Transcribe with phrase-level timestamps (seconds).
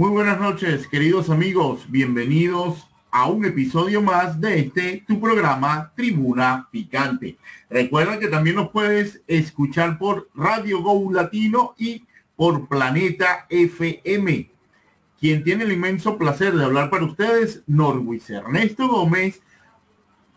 [0.00, 1.84] Muy buenas noches, queridos amigos.
[1.90, 7.36] Bienvenidos a un episodio más de este tu programa Tribuna Picante.
[7.68, 14.48] Recuerda que también nos puedes escuchar por Radio Go Latino y por Planeta FM.
[15.20, 19.42] Quien tiene el inmenso placer de hablar para ustedes, Norwis Ernesto Gómez,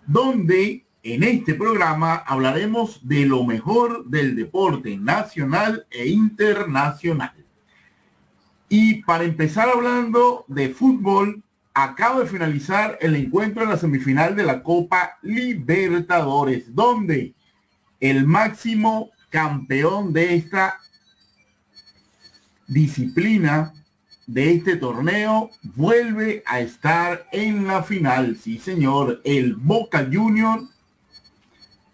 [0.06, 7.43] donde en este programa hablaremos de lo mejor del deporte nacional e internacional.
[8.76, 11.44] Y para empezar hablando de fútbol,
[11.76, 17.36] acaba de finalizar el encuentro en la semifinal de la Copa Libertadores, donde
[18.00, 20.80] el máximo campeón de esta
[22.66, 23.76] disciplina
[24.26, 28.38] de este torneo vuelve a estar en la final.
[28.38, 30.64] Sí, señor, el Boca Junior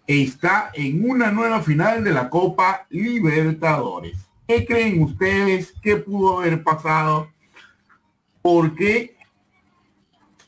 [0.06, 4.29] está en una nueva final de la Copa Libertadores.
[4.50, 7.30] ¿Qué creen ustedes que pudo haber pasado?
[8.42, 9.14] Porque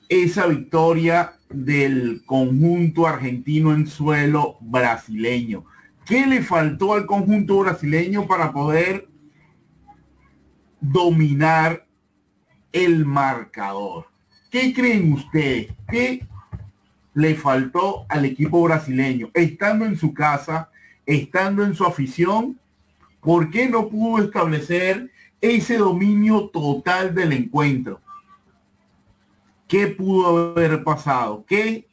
[0.09, 5.65] esa victoria del conjunto argentino en suelo brasileño.
[6.05, 9.07] ¿Qué le faltó al conjunto brasileño para poder
[10.81, 11.87] dominar
[12.73, 14.07] el marcador?
[14.51, 15.73] ¿Qué creen ustedes?
[15.89, 16.27] ¿Qué
[17.15, 19.31] le faltó al equipo brasileño?
[19.33, 20.71] Estando en su casa,
[21.07, 22.59] estando en su afición,
[23.23, 25.11] ¿por qué no pudo establecer
[25.41, 28.01] ese dominio total del encuentro?
[29.69, 31.45] ¿Qué pudo haber pasado?
[31.49, 31.87] ¿Qué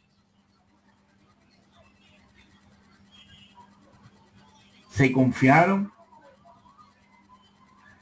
[4.92, 5.92] se confiaron?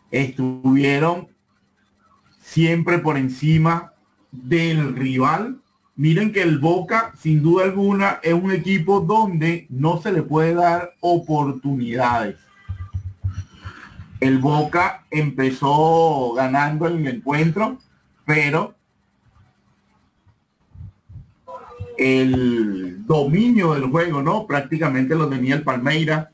[0.09, 1.27] Estuvieron
[2.41, 3.91] siempre por encima
[4.31, 5.59] del rival.
[5.97, 10.53] Miren que el Boca, sin duda alguna, es un equipo donde no se le puede
[10.53, 12.46] dar oportunidades.
[14.19, 17.77] El Boca empezó ganando el encuentro,
[18.25, 18.73] pero
[21.97, 24.47] el dominio del juego, ¿no?
[24.47, 26.29] Prácticamente lo tenía el Palmeira.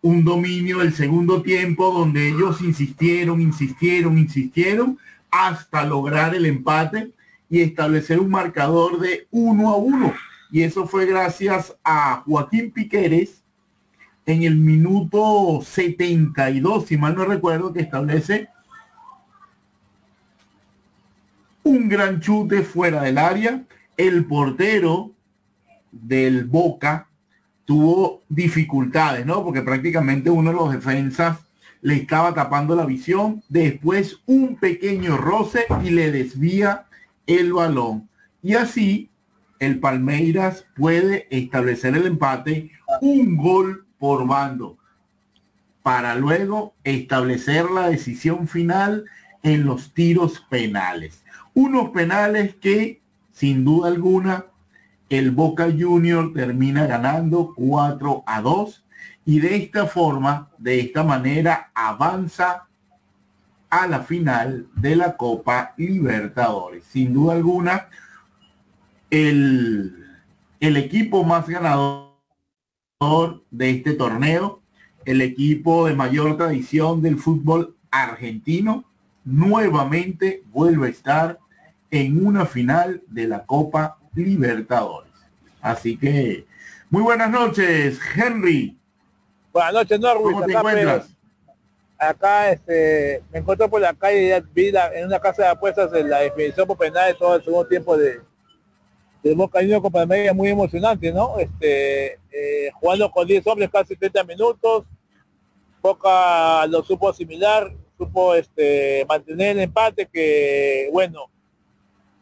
[0.00, 4.98] Un dominio del segundo tiempo donde ellos insistieron, insistieron, insistieron
[5.30, 7.10] hasta lograr el empate
[7.50, 10.14] y establecer un marcador de uno a uno.
[10.50, 13.37] Y eso fue gracias a Joaquín Piqueres
[14.28, 18.48] en el minuto 72, si mal no recuerdo, que establece
[21.62, 23.62] un gran chute fuera del área
[23.96, 25.12] el portero
[25.90, 27.08] del Boca
[27.64, 29.42] tuvo dificultades, ¿no?
[29.42, 31.38] Porque prácticamente uno de los defensas
[31.80, 33.42] le estaba tapando la visión.
[33.48, 36.84] Después un pequeño roce y le desvía
[37.26, 38.10] el balón.
[38.42, 39.08] Y así
[39.58, 44.76] el Palmeiras puede establecer el empate, un gol por bando,
[45.82, 49.04] para luego establecer la decisión final
[49.42, 51.22] en los tiros penales.
[51.54, 53.00] Unos penales que
[53.38, 54.46] sin duda alguna,
[55.08, 58.84] el Boca Junior termina ganando 4 a 2
[59.26, 62.66] y de esta forma, de esta manera, avanza
[63.70, 66.82] a la final de la Copa Libertadores.
[66.90, 67.86] Sin duda alguna,
[69.08, 70.04] el,
[70.58, 72.07] el equipo más ganador
[73.52, 74.60] de este torneo,
[75.04, 78.82] el equipo de mayor tradición del fútbol argentino,
[79.24, 81.38] nuevamente vuelve a estar
[81.92, 85.12] en una final de la Copa Libertadores.
[85.62, 86.44] Así que,
[86.90, 88.76] muy buenas noches, Henry.
[89.52, 90.32] Buenas noches, Norwich.
[90.34, 91.06] ¿Cómo te acá, encuentras?
[91.06, 91.16] pues,
[92.00, 95.48] acá este, me encuentro por la calle y ya vi la- en una casa de
[95.50, 98.20] apuestas en la definición por penal de todo el segundo tiempo de,
[99.22, 101.38] de Boca Juniors con Palmeiras muy emocionante, ¿no?
[101.38, 104.84] Este, eh, jugando con 10 hombres casi 30 minutos.
[105.82, 111.26] Boca lo supo asimilar, supo este, mantener el empate que, bueno,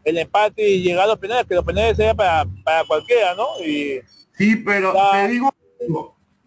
[0.05, 3.47] el empate y llegar a los penales, que los penales sean para, para cualquiera, ¿no?
[3.65, 4.01] Y
[4.37, 5.55] Sí, pero te digo,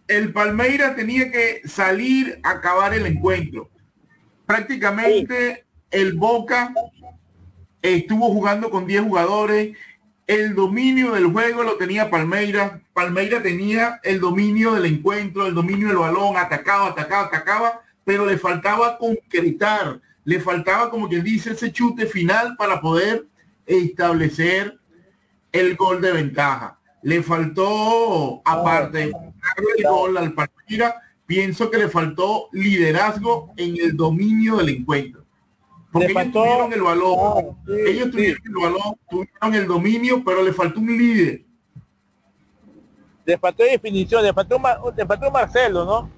[0.06, 3.68] el Palmeiras tenía que salir a acabar el encuentro.
[4.46, 6.72] Prácticamente el Boca
[7.82, 9.76] estuvo jugando con 10 jugadores.
[10.30, 12.74] El dominio del juego lo tenía Palmeiras.
[12.92, 18.38] Palmeiras tenía el dominio del encuentro, el dominio del balón, atacaba, atacaba, atacaba, pero le
[18.38, 23.26] faltaba concretar, le faltaba, como quien dice, ese chute final para poder
[23.66, 24.78] establecer
[25.50, 26.78] el gol de ventaja.
[27.02, 30.94] Le faltó, aparte de el gol al Palmeiras,
[31.26, 35.24] pienso que le faltó liderazgo en el dominio del encuentro.
[35.92, 38.10] Porque Le ellos faltó- tuvieron el balón, Ah, sí, ellos sí.
[38.12, 41.42] tuvieron el balón, tuvieron el dominio, pero le faltó un líder.
[43.26, 44.58] le faltó definición, le faltó,
[44.96, 46.10] le faltó Marcelo, ¿no?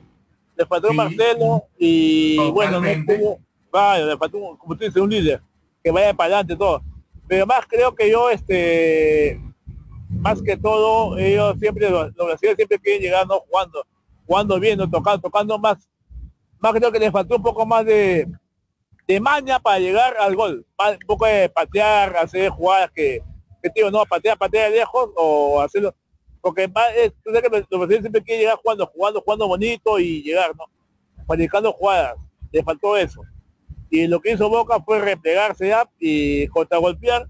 [0.56, 0.94] Le faltó Sí.
[0.96, 3.18] Marcelo y bueno, no Totalmente.
[3.18, 3.38] tuvo,
[3.70, 5.40] vaya, le faltó, como tú dices, un líder
[5.84, 6.80] que vaya para adelante todo.
[7.28, 9.38] Pero más creo que yo, este,
[10.08, 13.84] más que todo, ellos siempre, los, los brasileños siempre quieren llegar, no jugando,
[14.26, 15.86] jugando bien, no tocando, tocando más.
[16.60, 18.26] Más creo que les faltó un poco más de,
[19.06, 20.66] de maña para llegar al gol.
[20.78, 23.22] Un poco de patear, hacer jugadas que,
[23.62, 25.94] que digo, no, patear, patear lejos o hacerlo.
[26.40, 26.64] Porque
[26.96, 30.64] es, que los brasileños siempre quieren llegar jugando, jugando, jugando bonito y llegar, ¿no?
[31.26, 32.16] Fabricando jugadas.
[32.50, 33.22] Le faltó eso.
[33.90, 37.28] Y lo que hizo Boca fue replegarse ya y contragolpear,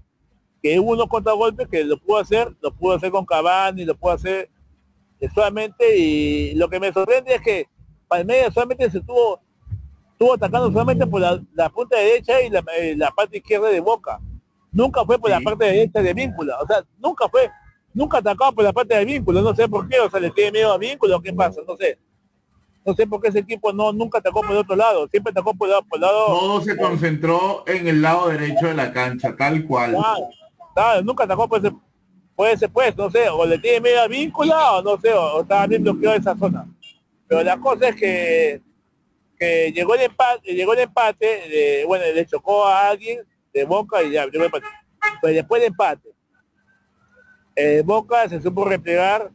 [0.61, 4.13] que hubo unos contragolpes que lo pudo hacer, lo pudo hacer con Cavani, lo pudo
[4.13, 4.49] hacer
[5.19, 7.67] eh, solamente y lo que me sorprende es que
[8.07, 9.41] Palmeiras solamente se estuvo
[10.23, 13.81] estuvo atacando solamente por la, la punta derecha y la, eh, la parte izquierda de
[13.81, 14.19] Boca.
[14.71, 16.57] Nunca fue por la parte derecha de Víncula.
[16.61, 17.51] O sea, nunca fue,
[17.93, 19.41] nunca atacaba por la parte de Víncula.
[19.41, 21.75] No sé por qué, o sea, le tiene miedo a Víncula o qué pasa, no
[21.75, 21.99] sé.
[22.85, 25.53] No sé por qué ese equipo no nunca atacó por el otro lado, siempre atacó
[25.53, 28.91] por el lado, por el lado Todo se concentró en el lado derecho de la
[28.91, 29.91] cancha, tal cual.
[29.91, 30.29] Claro,
[30.73, 31.73] claro, nunca atacó por ese,
[32.35, 35.41] por ese puesto, no sé, o le tiene media víncula o no sé, o, o
[35.43, 36.67] estaba bien bloqueado esa zona.
[37.25, 38.61] Pero la cosa es que,
[39.73, 43.21] llegó el empate, llegó el empate, de- bueno, le chocó a alguien
[43.53, 44.25] de Boca y ya.
[44.31, 44.49] Pero
[45.33, 46.09] después del empate,
[47.55, 49.29] eh, Boca se supo replegar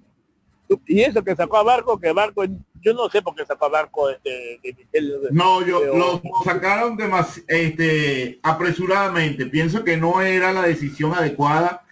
[0.87, 2.45] y eso que sacó a Barco, que Barco,
[2.81, 6.97] yo no sé por qué sacó a Barco este, Michel, No, yo pero- lo sacaron
[6.97, 9.47] demas- este, apresuradamente.
[9.47, 11.83] Pienso que no era la decisión adecuada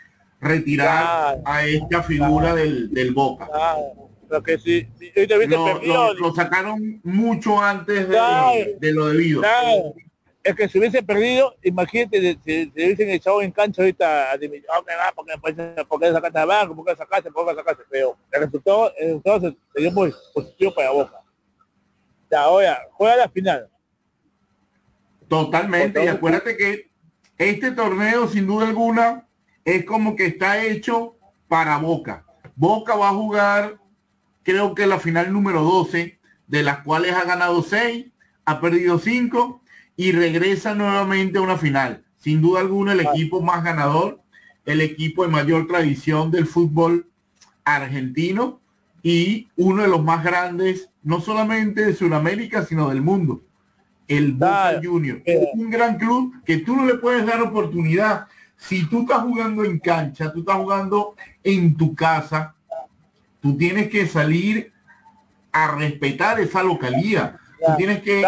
[0.40, 1.42] retirar Claro.
[1.46, 3.48] a esta figura del, del Boca.
[4.28, 8.92] Lo que sí, si ahorita hubiese Lo, perdido, lo- lo sacaron mucho antes de, de
[8.92, 9.40] lo debido.
[9.42, 9.94] Claro.
[10.42, 14.62] Es que si hubiese perdido, imagínate, si si hubiesen echado en cancha ahorita a Dimi-
[14.72, 15.54] "Ah, que va, porque pues,
[15.88, 19.80] porque sacaste a Barco, porque sacaste, porque sacaste, pero el resultado, el resultado se, se
[19.80, 21.20] dio muy positivo para Boca.
[22.30, 23.68] Ya, ahora, juega la final.
[25.28, 26.04] Totalmente.
[26.04, 26.90] Y acuérdate que
[27.38, 29.26] este torneo, sin duda alguna,
[29.64, 31.16] es como que está hecho
[31.48, 32.24] para Boca.
[32.54, 33.76] Boca va a jugar,
[34.46, 38.06] creo que la final número 12, de las cuales ha ganado 6,
[38.44, 39.60] ha perdido 5
[39.96, 42.02] y regresa nuevamente a una final.
[42.20, 44.20] Sin duda alguna, el equipo más ganador,
[44.64, 47.06] el equipo de mayor tradición del fútbol
[47.64, 48.60] argentino
[49.02, 53.40] y uno de los más grandes, no solamente de Sudamérica, sino del mundo
[54.08, 54.80] el Boca Claro.
[54.84, 55.20] Junior.
[55.24, 58.26] Pero- Es un gran club que tú no le puedes dar oportunidad.
[58.56, 62.54] Si tú estás jugando en cancha, tú estás jugando en tu casa,
[63.46, 64.72] tú tienes que salir
[65.52, 67.36] a respetar esa localidad.
[67.64, 68.26] Tú tienes que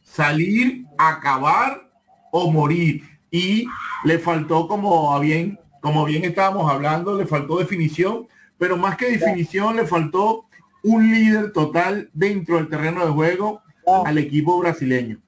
[0.00, 1.90] salir a acabar
[2.30, 3.02] o morir.
[3.32, 3.66] Y
[4.04, 9.74] le faltó, como bien, como bien estábamos hablando, le faltó definición, pero más que definición,
[9.74, 10.44] le faltó
[10.84, 13.60] un líder total dentro del terreno de juego
[14.04, 15.18] al equipo brasileño.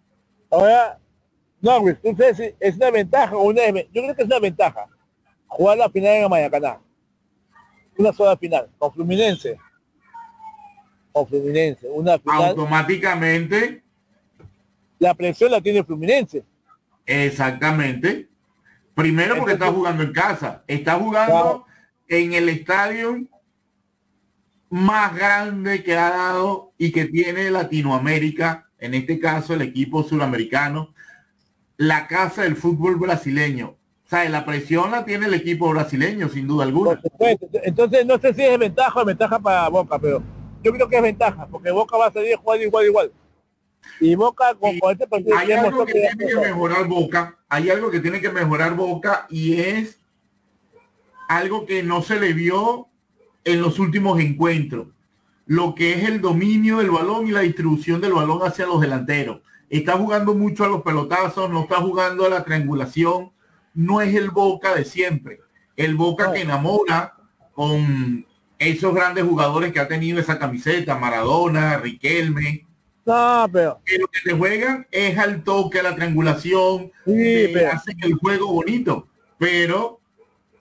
[0.52, 1.00] Ahora,
[1.60, 4.38] no, güey, tú sabes si es una ventaja o una Yo creo que es una
[4.38, 4.86] ventaja
[5.48, 6.78] jugar la final en Maracaná.
[7.98, 9.58] Una sola final, con Fluminense.
[11.12, 12.50] Con Fluminense, una final.
[12.50, 13.82] Automáticamente,
[14.98, 16.44] La presión la tiene Fluminense.
[17.06, 18.28] exactamente.
[18.94, 21.66] Primero porque está jugando en casa, está jugando
[22.08, 23.26] en el estadio
[24.70, 30.94] más grande que ha dado y que tiene Latinoamérica, en este caso el equipo suramericano,
[31.76, 33.75] la casa del fútbol brasileño.
[34.06, 37.00] O sea, la presión la tiene el equipo brasileño, sin duda alguna.
[37.64, 40.22] Entonces no sé si es ventaja o ventaja para Boca, pero
[40.62, 43.12] yo creo que es ventaja, porque Boca va a salir jugar igual igual.
[44.00, 47.70] Y Boca con, Sí, con este partido hay algo que- tiene que mejorar Boca, hay
[47.70, 49.98] algo que tiene que mejorar Boca y es
[51.28, 52.86] algo que no se le vio
[53.44, 54.86] en los últimos encuentros,
[55.46, 59.40] lo que es el dominio del balón y la distribución del balón hacia los delanteros.
[59.68, 63.30] Está jugando mucho a los pelotazos, no está jugando a la triangulación,
[63.76, 65.38] no es el Boca de siempre.
[65.76, 67.14] El Boca que enamora
[67.52, 68.26] con
[68.58, 72.66] esos grandes jugadores que ha tenido esa camiseta, Maradona, Riquelme.
[73.04, 73.80] No, pero...
[73.84, 78.14] Que lo que te juegan es al toque, a la triangulación, Sí, pero- hacen el
[78.14, 79.06] juego bonito.
[79.38, 80.00] Pero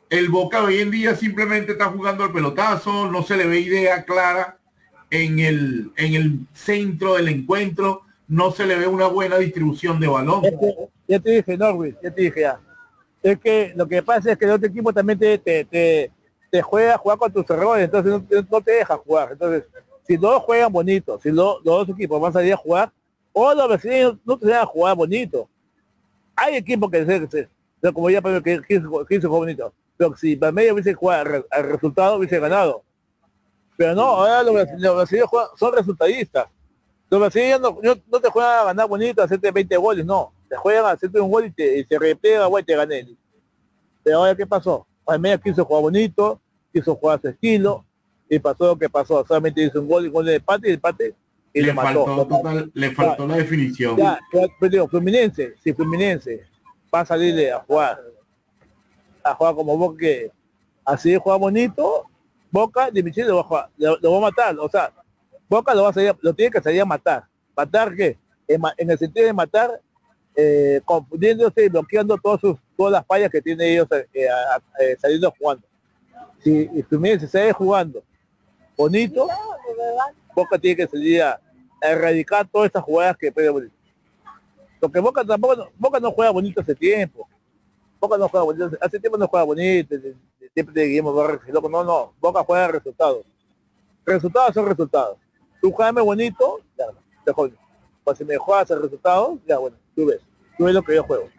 [0.09, 4.03] el Boca hoy en día simplemente está jugando al pelotazo, no se le ve idea
[4.03, 4.57] clara
[5.09, 10.07] en el, en el centro del encuentro, no se le ve una buena distribución de
[10.07, 10.43] balón.
[11.07, 12.59] Ya te dije, Norwich, ya te dije ya.
[13.25, 16.97] Es que lo que pasa es que el otro equipo también te, te, juega a
[16.99, 19.31] jugar con tus errores, entonces no, te- no deja jugar.
[19.31, 19.63] Entonces,
[20.07, 22.91] si dos juegan bonito, si lo- los dos equipos van a salir a jugar,
[23.33, 25.49] o los vecinos no te dejan jugar bonito.
[26.35, 27.49] Hay equipos que se, se-
[27.93, 29.73] como ya que que que hizo bonito.
[29.97, 32.83] Pero si Palmeiras hubiese jugado al re- al resultado, hubiese ganado.
[33.75, 36.45] Pero no, ahora los, brasi- los brasileños son resultadistas.
[37.09, 40.31] Los brasileños no, no- no te juegan a ganar bonito, a hacerte 20 goles, no.
[40.49, 43.07] Te juegan a hacerte un gol y te, y te replega, güey, te gané.
[44.03, 44.85] Pero ahora, ¿qué pasó?
[45.03, 46.39] Palmeiras quiso jugar bonito,
[46.71, 47.85] quiso jugar a su estilo,
[48.29, 49.25] y pasó lo que pasó.
[49.27, 51.15] Solamente hizo un gol y gol de empate y el empate
[51.53, 52.05] y le, le, mató.
[52.05, 53.95] faltó, total- le faltó la definición.
[53.97, 54.19] Ya,
[54.59, 56.43] pero Fluminense, si Fluminense
[56.93, 57.99] va a salir a jugar,
[59.23, 60.31] a jugar como Boca, que
[60.83, 62.05] así juega bonito,
[62.51, 64.91] Boca de Michelle lo va a jugar, lo, lo va a matar, o sea,
[65.47, 67.25] Boca lo va a salir, lo tiene que salir a matar.
[67.55, 68.17] ¿Matar qué?
[68.47, 69.79] En el sentido de matar,
[70.35, 74.83] eh, confundiéndose y bloqueando todas sus, todas las fallas que tiene ellos eh, a- a-
[74.83, 75.63] eh, saliendo jugando.
[76.43, 78.03] Si Fluminense sale jugando
[78.77, 79.27] bonito,
[80.35, 81.39] Boca tiene que salir a,
[81.81, 83.73] erradicar todas estas jugadas que pega bonito.
[84.79, 87.27] Porque Boca tampoco, no- Boca no juega bonito hace tiempo.
[87.99, 89.95] Boca no juega bonito, hace- tiempo no juega bonito,
[90.53, 91.11] siempre Guillermo
[91.47, 93.25] loco, no, no, Boca juega resultados.
[94.05, 95.17] Resultados son resultados.
[95.61, 96.85] Tú juegas bonito, ya,
[97.25, 97.55] te.
[98.03, 100.19] Pues si me juegas el resultado, ya bueno, tú ves,
[100.57, 101.29] tú ves lo que yo juego.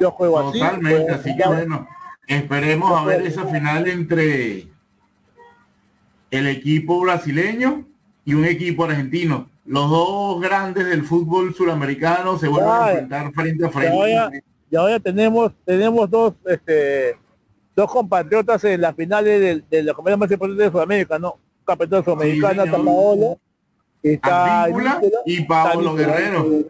[0.00, 0.58] Yo juego así.
[0.58, 1.88] Totalmente, juego- así que bueno,
[2.26, 4.66] esperemos a ver esa final entre
[6.30, 7.84] el equipo brasileño
[8.24, 9.48] y un equipo argentino.
[9.66, 14.46] Los dos grandes del fútbol suramericano se vuelven a enfrentar frente a Y ahora, frente.
[14.70, 17.16] y ahora tenemos, tenemos dos, este,
[17.76, 21.36] dos compatriotas en las finales de, la comedia más importante de Sudamérica, ¿no?
[21.64, 23.38] Campeón sudamericana, está Paolo,
[24.02, 24.66] está
[25.26, 26.46] y Paolo Guerrero.
[26.48, 26.66] y.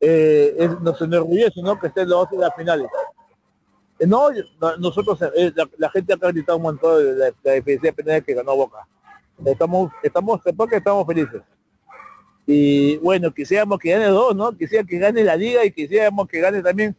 [0.00, 1.78] Eh, es, nos enorgullece, ¿no?
[1.78, 2.88] Que estén los dos en las finales.
[3.98, 4.30] Eh, no,
[4.78, 8.34] nosotros, eh, la, gente ha gritado un montón de la, la diferencia de penales que
[8.34, 8.86] ganó Boca.
[9.44, 11.42] Estamos, estamos, porque estamos felices.
[12.46, 14.56] Y bueno, quisiéramos que gane dos, ¿no?
[14.56, 16.96] Quisiera que gane la liga y quisiéramos que gane también,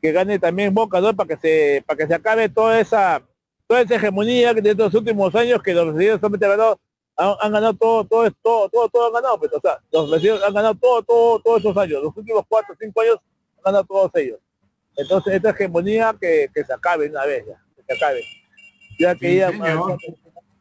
[0.00, 1.16] que gane también Boca, ¿no?
[1.16, 3.22] Para que se, para que se acabe toda esa,
[3.66, 6.78] toda esa hegemonía que de estos últimos años que los brasileños solamente ganado,
[7.18, 10.42] han, han ganado todo, todo, todo, todo, todo han ganado, pues, o sea, los brasileños
[10.44, 13.16] han ganado todo, todo, todos esos años, los últimos cuatro, cinco años
[13.58, 14.38] han ganado todos ellos.
[14.96, 18.24] Entonces esta hegemonía que, que se acabe una vez ya, que se acabe.
[18.98, 19.50] Ya que Sí, ya.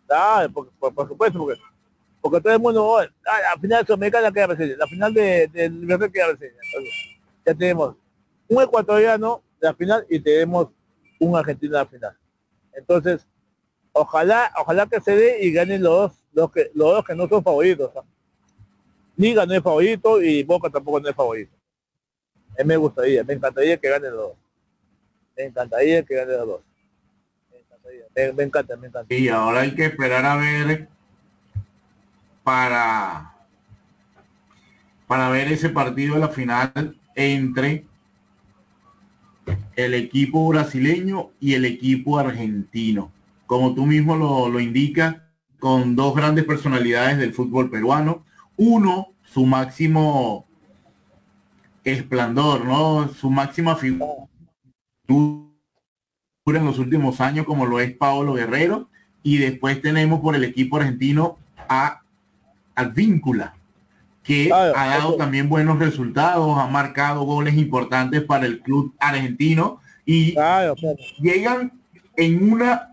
[0.09, 1.59] Ah, por, por- por supuesto, porque,
[2.21, 3.07] porque todo el mundo, oh, ah,
[3.55, 6.29] la final sudamericana queda brasileña, la final de, de queda.
[6.29, 6.53] Entonces,
[7.45, 7.95] ya tenemos
[8.47, 10.67] un ecuatoriano de la final y tenemos
[11.19, 12.17] un argentino de la final.
[12.73, 13.27] Entonces,
[13.97, 17.43] ojalá, ojalá que se dé y ganen los los que, los dos que no son
[17.43, 17.91] favoritos.
[17.95, 18.03] ¿ah?
[19.15, 21.51] Liga no es favorito y Boca tampoco no es favorito.
[22.63, 24.37] Me gustaría, me encantaría que ganen los dos.
[25.35, 26.61] Me encantaría que ganen los dos.
[28.15, 29.13] Me me, me encanta, me encanta.
[29.13, 30.87] Y ahora hay que esperar a ver
[32.43, 33.33] para
[35.07, 37.85] para ver ese partido de la final entre
[39.75, 43.11] el equipo brasileño y el equipo argentino.
[43.47, 45.15] Como tú mismo lo, lo indicas,
[45.59, 48.23] con dos grandes personalidades del fútbol peruano.
[48.57, 50.45] Uno, su máximo
[51.83, 53.09] esplendor, ¿no?
[53.13, 54.27] Su máxima figura
[55.07, 58.89] en los últimos años, como lo es Paolo Guerrero.
[59.23, 61.37] Y después tenemos por el equipo argentino
[61.67, 62.01] a
[62.75, 63.55] Advíncula,
[64.23, 69.81] que Claro, ha dado también buenos resultados, ha marcado goles importantes para el club argentino
[70.05, 70.75] y claro.
[71.19, 71.71] llegan
[72.15, 72.86] en una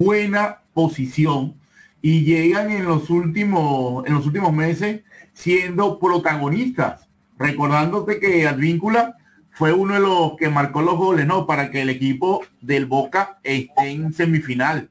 [0.00, 1.54] buena posición
[2.00, 5.02] y llegan en los últimos en los últimos meses
[5.34, 7.06] siendo protagonistas
[7.38, 9.14] recordándote que Advíncula
[9.50, 13.40] fue uno de los que marcó los goles no para que el equipo del Boca
[13.42, 14.88] esté en semifinal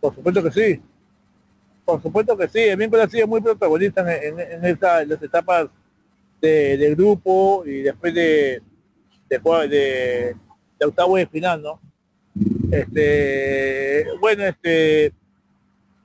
[0.00, 0.80] Por supuesto que sí.
[1.84, 2.60] Por supuesto que sí.
[2.60, 5.68] El vínculo ha sido muy protagonista en, en, en en las etapas
[6.40, 8.62] de, del grupo y después de
[9.28, 9.38] de,
[9.68, 10.36] de,
[10.78, 11.80] de octavo de final, ¿no?
[12.72, 15.12] Este, bueno, este,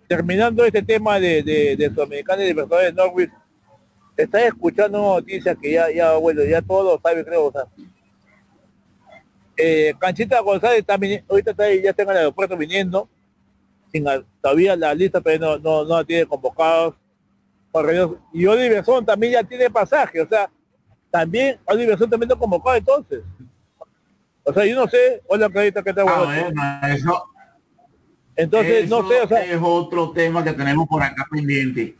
[0.05, 3.31] terminando este tema de, de, de Sudamericana y Libertadores de Norwich,
[4.17, 7.63] estás escuchando una noticia que ya, ya, bueno, ya todos lo saben, creo, o sea,
[9.55, 13.09] Eh, Canchita González también, ahorita está ahí, ya está en el aeropuerto viniendo.
[13.91, 14.05] Sin,
[14.41, 16.95] todavía la lista todavía no, no, no la tiene convocados.
[18.33, 20.49] Y Oliver Son también ya tiene pasaje, o sea,
[21.09, 23.21] también Oliver Son también no convocado entonces.
[24.49, 25.89] O sea, yo no sé, hola Clarita, ¿qué?
[25.89, 26.53] Ah, Buenas noches.
[26.53, 27.23] bueno, eso,
[28.35, 31.95] Entonces, no sé, o sea, es otro tema que tenemos por acá pendiente.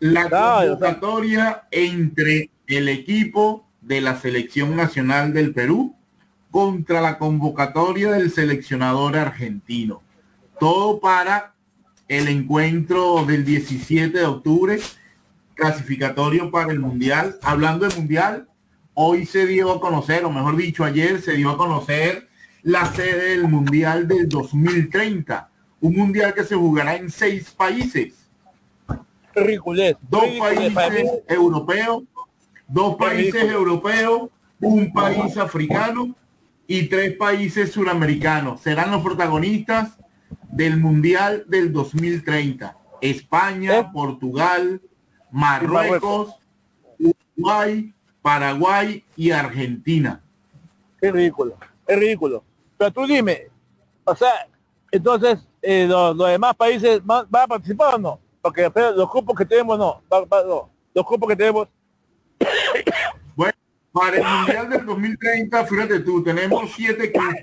[0.00, 5.94] La o sea- convocatoria entre el equipo de la selección nacional del Perú
[6.50, 10.02] contra la convocatoria del seleccionador argentino.
[10.60, 11.54] Todo para
[12.08, 14.78] el encuentro del 17 de octubre,
[15.54, 17.38] clasificatorio para el Mundial.
[17.42, 18.48] Hablando de Mundial,
[18.94, 22.28] hoy se dio a conocer, o mejor dicho, ayer se dio a conocer
[22.62, 25.50] la sede del Mundial del 2030.
[25.80, 28.14] Un Mundial que se jugará en seis países.
[29.34, 29.96] ridiculez.
[30.08, 32.04] Dos ridiculez países europeos,
[32.66, 36.14] dos países europeos, un país africano
[36.66, 38.62] y tres países suramericanos.
[38.62, 39.98] Serán los protagonistas
[40.50, 42.76] del Mundial del 2030.
[43.00, 43.86] España, ¿Eh?
[43.92, 44.80] Portugal,
[45.30, 46.34] Marruecos,
[46.98, 47.93] Uruguay,
[48.24, 50.18] Paraguay y Argentina.
[50.98, 52.42] Es ridículo, es ridículo.
[52.78, 53.48] Pero tú dime,
[54.04, 54.48] o sea,
[54.90, 58.18] entonces, eh, los, los demás países van, van a participar o no?
[58.40, 60.70] Porque pero los grupos que tenemos no, va- va- no.
[60.94, 61.68] los grupos que tenemos,
[63.36, 63.52] Bueno,
[63.92, 67.34] para el Mundial del 2030, fíjate tú, tenemos siete equipos,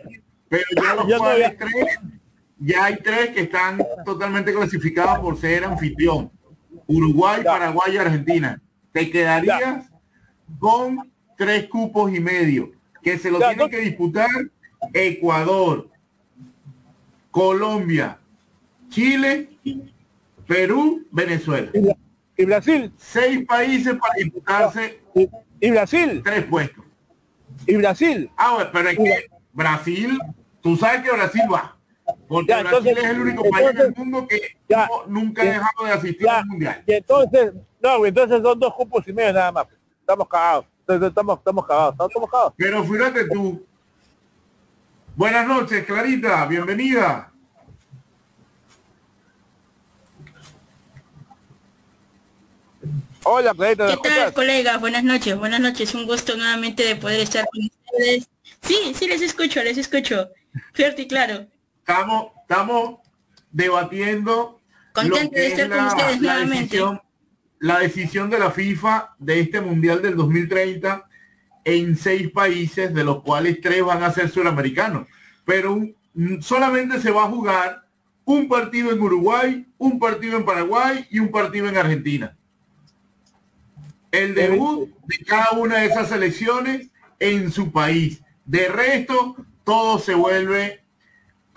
[0.50, 1.58] pero ya los no, cuales ya.
[1.60, 2.00] tres,
[2.58, 6.32] ya hay tres que están totalmente clasificados por ser anfitrión.
[6.88, 7.52] Uruguay, Ya.
[7.52, 8.60] Paraguay y Argentina.
[8.92, 9.91] Te quedarías
[10.60, 14.30] con tres cupos y medio, que se lo Ya, tienen no- que disputar
[14.94, 15.88] Ecuador,
[17.32, 18.18] Colombia,
[18.90, 19.50] Chile,
[20.48, 21.70] Perú, Venezuela.
[21.74, 21.98] y, Bra-
[22.38, 25.30] y Brasil, Seis países para disputarse y,
[25.60, 26.84] y Brasil, tres puestos.
[27.68, 28.30] y Brasil.
[28.36, 30.20] Ah, bueno, pero es que Brasil,
[30.62, 31.76] tú sabes que Brasil va.
[32.28, 35.42] Porque Ya, Brasil entonces- es el único país en el entonces- mundo que Ya, nunca
[35.42, 36.84] ha dejado de asistir al mundial.
[36.86, 39.68] y entonces, no, entonces son dos cupos y medio nada más.
[40.12, 42.54] Estamos cagados, estamos, estamos cagados, estamos, cagados.
[42.58, 43.66] Pero fíjate tú.
[45.16, 47.32] Buenas noches, Clarita, bienvenida.
[53.24, 54.82] Hola, Clarita, ¿me ¿Qué tal, colegas?
[54.82, 55.96] Buenas noches, buenas noches.
[55.96, 58.28] Un gusto nuevamente de poder estar con ustedes.
[58.64, 60.28] Sí, sí, les escucho, les escucho.
[60.74, 61.46] Fuerte y claro.
[61.80, 63.00] Estamos, estamos
[63.50, 64.60] debatiendo
[64.92, 66.64] Contento lo que de es estar con ustedes nuevamente.
[66.64, 67.02] decisión,
[67.62, 71.08] la decisión de la FIFA de este mundial del 2030
[71.64, 75.08] en seis países, de los cuales tres van a ser suramericanos.
[75.46, 75.80] Pero
[76.42, 77.84] solamente se va a jugar
[78.26, 82.36] un partido en Uruguay, un partido en Paraguay y un partido en Argentina.
[84.12, 86.88] El debut de cada una de esas selecciones
[87.20, 88.24] en su país.
[88.44, 90.82] De resto, todo se vuelve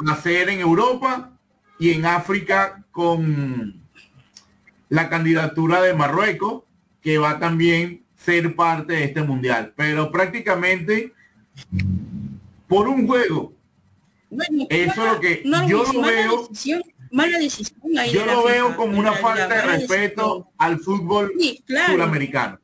[0.06, 1.32] a hacer en Europa
[1.78, 3.83] y en África con
[4.94, 6.62] la candidatura de Marruecos,
[7.02, 9.72] que va también ser parte de este mundial.
[9.76, 11.12] Pero prácticamente
[12.68, 13.52] por un juego.
[14.30, 16.46] Bueno, Eso es lo que no, yo lo veo.
[16.48, 20.54] Decisión, mala decisión ahí Yo lo FIFA, veo como una falta de respeto decisión.
[20.58, 21.92] al fútbol Sí, claro.
[21.92, 22.58] suramericano.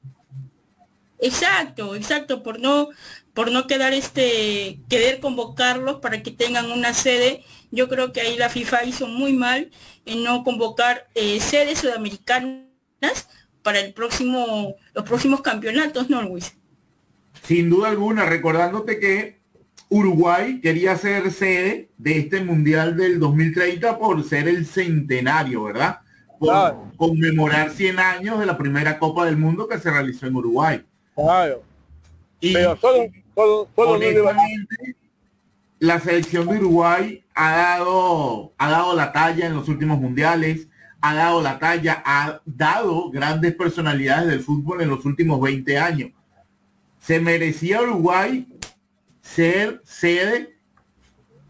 [1.20, 2.88] Exacto, exacto, por no,
[3.34, 7.44] por no quedar este, querer convocarlos para que tengan una sede.
[7.70, 9.70] Yo creo que ahí la FIFA hizo muy mal
[10.06, 12.64] en no convocar eh, sedes sudamericanas
[13.62, 16.56] para el próximo, los próximos campeonatos, ¿no, Luis?
[17.44, 19.38] Sin duda alguna, recordándote que
[19.88, 26.00] Uruguay quería ser sede de este Mundial del 2030 por ser el centenario, ¿verdad?
[26.38, 26.92] Por Claro.
[26.96, 30.82] conmemorar 100 años de la primera Copa del Mundo que se realizó en Uruguay.
[31.14, 31.62] Claro.
[32.40, 33.04] Y Pero solo,
[33.34, 34.96] solo, solo no le va- honestamente,
[35.80, 40.68] la selección de Uruguay ha dado, ha dado la talla en los últimos mundiales,
[41.00, 46.10] ha dado la talla, ha dado grandes personalidades del fútbol en los últimos 20 años.
[47.00, 48.46] Se merecía Uruguay
[49.22, 50.58] ser sede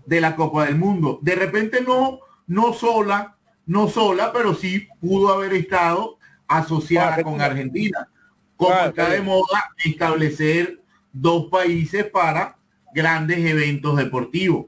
[0.07, 1.18] de la Copa del Mundo.
[1.22, 3.35] De repente no, no sola,
[3.66, 8.09] no sola, pero sí pudo haber estado asociada con Argentina.
[8.55, 10.81] Como Claro, está de moda establecer
[11.12, 12.57] dos países para
[12.94, 14.66] grandes eventos deportivos.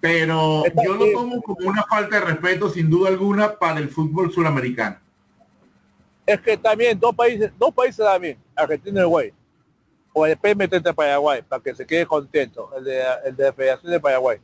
[0.00, 4.32] Pero yo lo tomo como una falta de respeto sin duda alguna para el fútbol
[4.32, 4.96] suramericano.
[6.26, 9.32] Es que también dos países, dos países también, Argentina y Uruguay.
[10.12, 13.52] O el PMT de Paraguay, para que se quede contento, el de, el de la
[13.52, 14.38] Federación de Paraguay.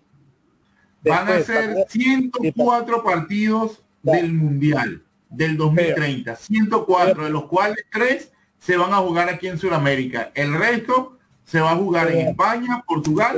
[1.05, 6.37] Van a Después, ser para- 104 partidos del Mundial del 2030.
[6.37, 10.31] 104, de los cuales tres se van a jugar aquí en Sudamérica.
[10.35, 11.16] El resto
[11.47, 13.37] se va a jugar en España, Portugal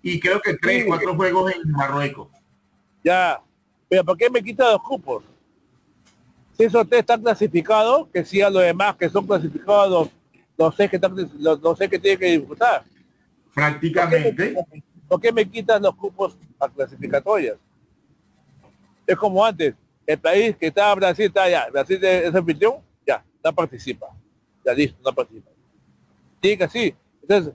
[0.00, 2.28] y creo que tres, cuatro juegos en Marruecos.
[3.02, 3.40] Ya.
[3.88, 5.24] Pero ¿por qué me quita los cupos?
[6.56, 10.08] Si esos tres están clasificados, que sigan los demás que son clasificados, los,
[10.56, 12.84] los seis que están, los, los seis que tienen que disputar.
[13.52, 14.54] Prácticamente.
[15.08, 17.56] ¿Por qué me quitan los cupos a clasificatorias?
[19.04, 19.74] Es como antes,
[20.06, 24.06] el país que estaba Brasil está allá, Brasil es anfitrión, ya, no participa.
[24.64, 25.50] Ya listo, no participa.
[26.40, 26.94] Tiene que así.
[27.28, 27.54] Entonces,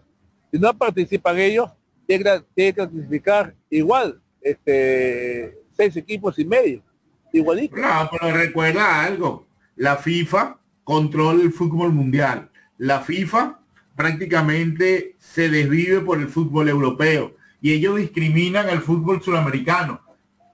[0.52, 1.70] si no participan ellos,
[2.06, 6.84] tiene que, clasificar igual, este, seis equipos y medio,
[7.32, 7.76] igualito.
[7.78, 9.48] No, pero recuerda algo.
[9.76, 12.50] La FIFA controla el fútbol mundial.
[12.78, 13.60] La FIFA
[13.96, 20.02] prácticamente se desvive por el fútbol europeo y ellos discriminan el fútbol sudamericano,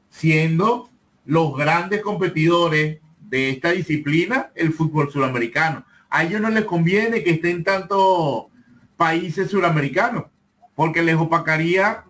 [0.09, 0.89] siendo
[1.25, 5.85] los grandes competidores de esta disciplina el fútbol sudamericano.
[6.09, 8.48] A ellos no les conviene que estén tantos
[8.99, 10.25] países suramericanos,
[10.75, 12.03] porque les opacaría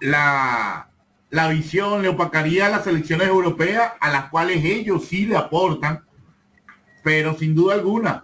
[0.00, 0.88] la,
[1.28, 6.02] la visión, le opacaría las selecciones europeas a las cuales ellos sí le aportan,
[7.04, 8.22] pero sin duda alguna,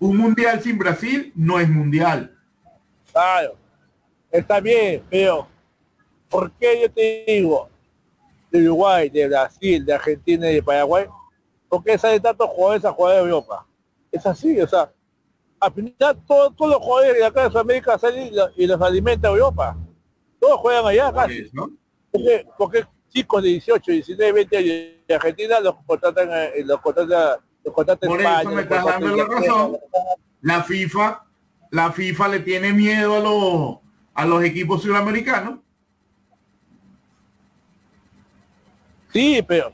[0.00, 2.34] un mundial sin Brasil no es mundial.
[3.12, 3.56] Claro,
[4.32, 5.46] está bien, pero
[6.30, 7.68] ¿por qué yo te digo
[8.50, 11.04] de Uruguay, de Brasil, de Argentina y de Paraguay?
[11.68, 13.66] ¿Por qué salen tantos jugadores a jugar de Europa?
[14.10, 14.90] Es así, o sea,
[15.64, 15.94] al final
[16.26, 19.76] todos, todos los jugadores de acá de Sudamérica salen y, y los alimenta Europa.
[20.40, 21.50] Todos juegan allá casi.
[21.52, 21.70] ¿no?
[22.10, 24.68] Porque, porque chicos de 18, 19, 20 años
[25.08, 29.16] de Argentina los contratan, eh, los contratan, los contratan Por España, eso me estás dando
[29.16, 29.78] la razón.
[30.42, 31.24] La FIFA,
[31.70, 33.78] la FIFA le tiene miedo a los
[34.14, 35.58] a los equipos sudamericanos.
[39.12, 39.72] Sí, pero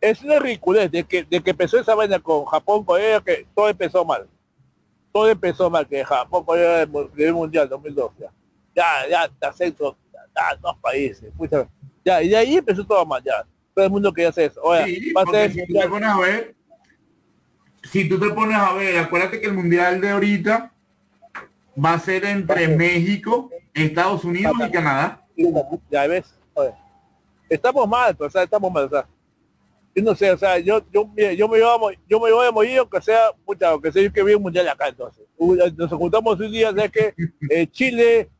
[0.00, 3.68] es una ridiculez de que, de que empezó esa vaina con Japón, Corea, que todo
[3.68, 4.28] empezó mal.
[5.12, 8.14] Todo empezó mal, que Japón, Corea, el mu- el mundial 2012.
[8.20, 8.30] Ya,
[8.74, 11.30] ya, ya te acepto, ya, dos países.
[12.04, 13.44] ya, y de ahí empezó todo mal, ya.
[13.74, 14.60] Todo el mundo quería hacer eso.
[14.62, 16.54] Oiga, Sí, va a porque ser el si tú te pones a ver,
[17.84, 20.70] si tú te pones a ver, acuérdate que el mundial de ahorita
[21.84, 25.20] va a ser entre México, Estados Unidos y Canadá.
[25.90, 26.72] Ya ves, oye,
[27.48, 29.06] estamos mal, pues, o sea, estamos mal, o sea,
[29.94, 32.50] yo no sé, o sea, yo, yo, mira, yo me mo- yo me voy a
[32.50, 35.24] morir aunque sea, pucha, aunque sea yo que vi un mundial acá entonces.
[35.36, 37.14] Uh, Nos juntamos un día, de que
[37.50, 38.30] eh, Chile,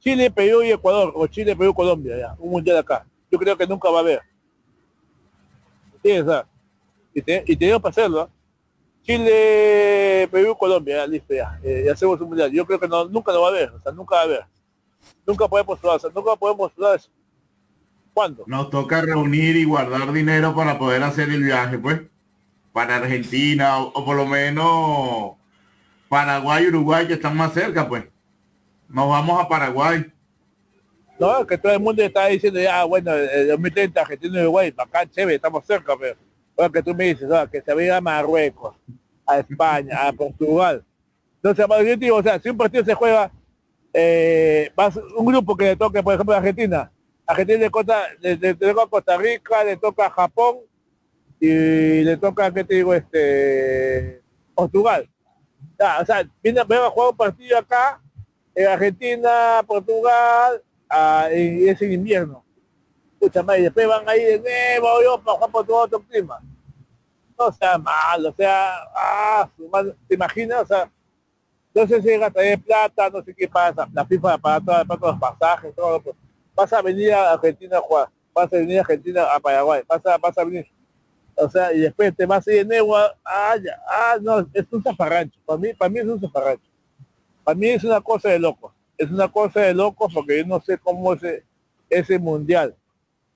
[0.00, 3.06] Chile, Perú y Ecuador, o Chile, Perú, Colombia, ya, un mundial acá.
[3.30, 4.20] Yo creo que nunca va a haber.
[6.02, 6.44] Sí, o
[7.14, 8.30] y, te- y tenemos para hacerlo.
[9.02, 12.50] Chile, Perú, Colombia, ya, listo, ya, eh, ya hacemos un mundial.
[12.52, 14.44] Yo creo que no, nunca lo va a haber, o sea, nunca va a haber.
[15.26, 17.10] Nunca podemos o sea, nunca podemos postular eso.
[18.14, 18.44] ¿Cuándo?
[18.46, 22.00] Nos toca reunir y guardar dinero para poder hacer el viaje, pues,
[22.72, 25.36] para Argentina o, o por lo menos
[26.08, 28.04] Paraguay, Uruguay, que están más cerca, pues.
[28.88, 30.04] Nos vamos a Paraguay.
[31.20, 35.08] No, que todo el mundo está diciendo ya, bueno, el 2030 Argentina y Uruguay, bacán,
[35.10, 36.16] chévere, estamos cerca, pero
[36.56, 38.74] ahora que tú me dices, ah, que se vaya a Marruecos,
[39.26, 40.82] a España, a Portugal.
[41.42, 43.30] Entonces, yo digo, o sea, si un partido se juega,
[43.92, 46.90] eh, va a ser un grupo que le toque, por ejemplo, a Argentina,
[47.30, 47.70] Argentina
[48.20, 50.58] le, le, toca Costa Rica, le toca a Japón
[51.38, 52.92] y le toca, ¿qué te digo?
[52.94, 54.22] Este,
[54.54, 55.08] Portugal.
[56.00, 58.00] O sea, viene, viene a jugar un partido acá,
[58.54, 62.44] en Argentina, Portugal, ah, y es en invierno.
[63.12, 66.40] Escucha, y después van ahí de nuevo a Europa, jugar por todo otro clima.
[67.38, 69.48] No sea mal, o sea, ah,
[70.08, 70.62] ¿te imaginas?
[70.62, 70.90] O sea,
[71.74, 75.12] no sé si traer plata, no sé qué pasa, la FIFA para, toda- para todos
[75.12, 76.16] los pasajes, todo, pues.
[76.60, 80.04] Vas a venir a Argentina a jugar, vas a venir a Argentina a Paraguay, vas
[80.04, 80.66] a, vas a venir,
[81.34, 83.56] o sea, y después te vas a ir de nuevo a, ah,
[83.88, 86.70] ah, no, es un zafarrancho, para mí, para mí es un zafarrancho,
[87.42, 90.60] para mí es una cosa de locos, es una cosa de locos porque yo no
[90.60, 91.44] sé cómo ese,
[91.88, 92.74] ese mundial,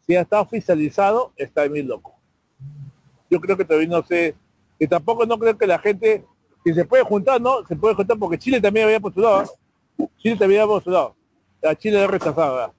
[0.06, 2.14] si ya está oficializado, está muy loco.
[3.30, 4.34] Yo creo que todavía no sé,
[4.78, 6.26] y tampoco no creo que la gente,
[6.62, 7.64] si se puede juntar, ¿no?
[7.66, 10.06] Se puede juntar porque Chile también había postulado, ¿eh?
[10.18, 11.16] Chile también había postulado,
[11.62, 12.72] a Chile lo ha rechazado, ¿verdad?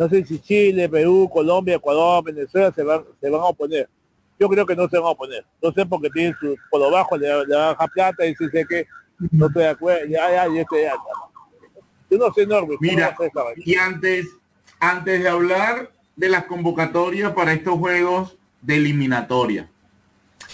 [0.00, 3.86] No sé si Chile, Perú, Colombia, Ecuador, Venezuela se van, se van a oponer.
[4.38, 5.44] Yo creo que no se van a oponer.
[5.62, 8.64] No sé porque tienen su, por lo bajo le, le baja plata y si sé
[8.66, 8.86] que
[9.30, 10.94] no estoy de acuerdo, ya, ya, ya, estoy ya.
[12.10, 12.76] Yo no sé, Norby.
[12.76, 13.14] ¿cómo Mira,
[13.56, 14.26] y antes,
[14.78, 19.68] antes de hablar de las convocatorias para estos juegos de eliminatoria,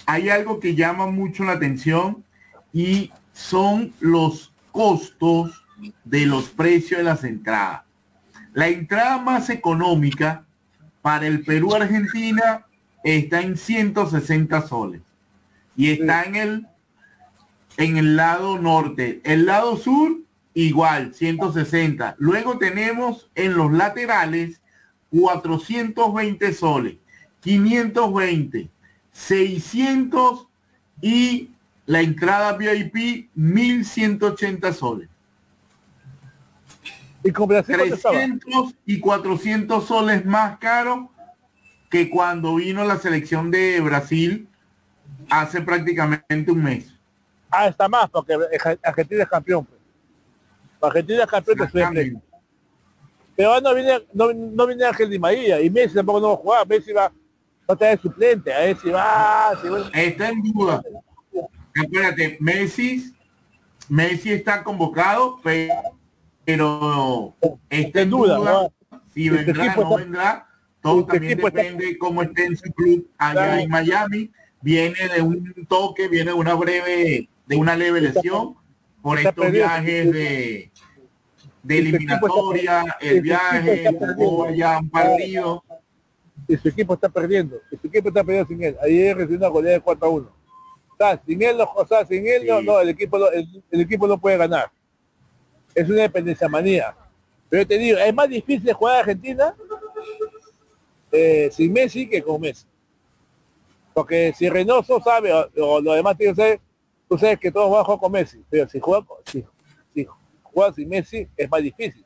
[0.06, 2.24] hay algo que llama mucho la atención
[2.72, 5.52] y son los costos
[6.02, 7.85] de los precios de las entradas.
[8.56, 10.46] La entrada más económica
[11.02, 12.64] para el Perú-Argentina
[13.04, 15.02] está en 160 soles
[15.76, 16.66] y está en el
[17.76, 19.20] en el lado norte.
[19.24, 20.16] El lado sur
[20.54, 22.16] igual, 160.
[22.18, 24.62] Luego tenemos en los laterales
[25.10, 26.94] 420 soles,
[27.42, 28.70] 520,
[29.12, 30.46] 600
[31.02, 31.50] y
[31.84, 35.10] la entrada VIP 1180 soles.
[37.26, 38.14] Y con Brasil, ¿cuánto estaba?
[38.14, 41.10] 300 y 400 soles más caro
[41.90, 44.48] que cuando vino la selección de Brasil
[45.30, 46.86] hace prácticamente un mes.
[47.50, 48.36] Ah, está más, porque
[48.82, 49.64] Argentina es campeón.
[49.64, 49.80] pues.
[50.82, 52.16] Argentina es campeón de.
[53.34, 56.36] Pero no viene, no, no viene Ángel Di María y Messi tampoco no va a
[56.38, 56.66] jugar.
[56.68, 57.12] Messi va, va
[57.68, 58.52] a estar de suplente.
[58.52, 60.82] A ver si va, si va- Está en duda.
[61.74, 63.12] Espérate, Messi,
[63.88, 65.70] Messi está convocado, pe-
[66.46, 67.34] pero
[67.68, 68.52] está en duda, duda,
[68.90, 69.00] ¿no?
[69.12, 70.46] si Este vendrá equipo no está- vendrá.
[70.80, 73.60] Todo este también equipo está- depende cómo esté en su club allá Claro.
[73.60, 74.30] en Miami.
[74.62, 78.54] Viene de un toque, viene de una breve, de una leve lesión
[79.02, 79.64] por estos perdido.
[79.64, 80.70] viajes de,
[81.62, 83.84] de Este eliminatoria, el Este viaje,
[84.16, 85.64] jugó allá un partido.
[86.48, 87.56] y su equipo está perdiendo.
[87.72, 88.76] Y su equipo está perdiendo sin él.
[88.82, 90.26] Ayer recibió una goleada de 4 a 1.
[90.28, 92.66] O sea, sin él, o sea, sin él, no, Sí.
[92.66, 94.70] no, el equipo, el equipo no puede ganar.
[95.76, 96.96] Es una dependencia manía.
[97.50, 99.54] Pero te digo, es más difícil jugar a Argentina
[101.12, 102.66] eh, sin Messi que con Messi.
[103.94, 106.60] Porque si Reynoso sabe, o, o los demás tienen que saber,
[107.08, 108.42] tú sabes que todos van a jugar con Messi.
[108.50, 109.44] Pero si juega, con- si,
[109.94, 110.06] si
[110.42, 112.04] juega sin Messi, es más difícil.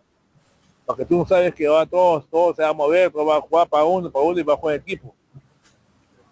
[0.85, 3.41] Porque tú no sabes que va todos, todos se van a mover, todos van a
[3.41, 5.15] jugar para uno, para uno y va a jugar equipo.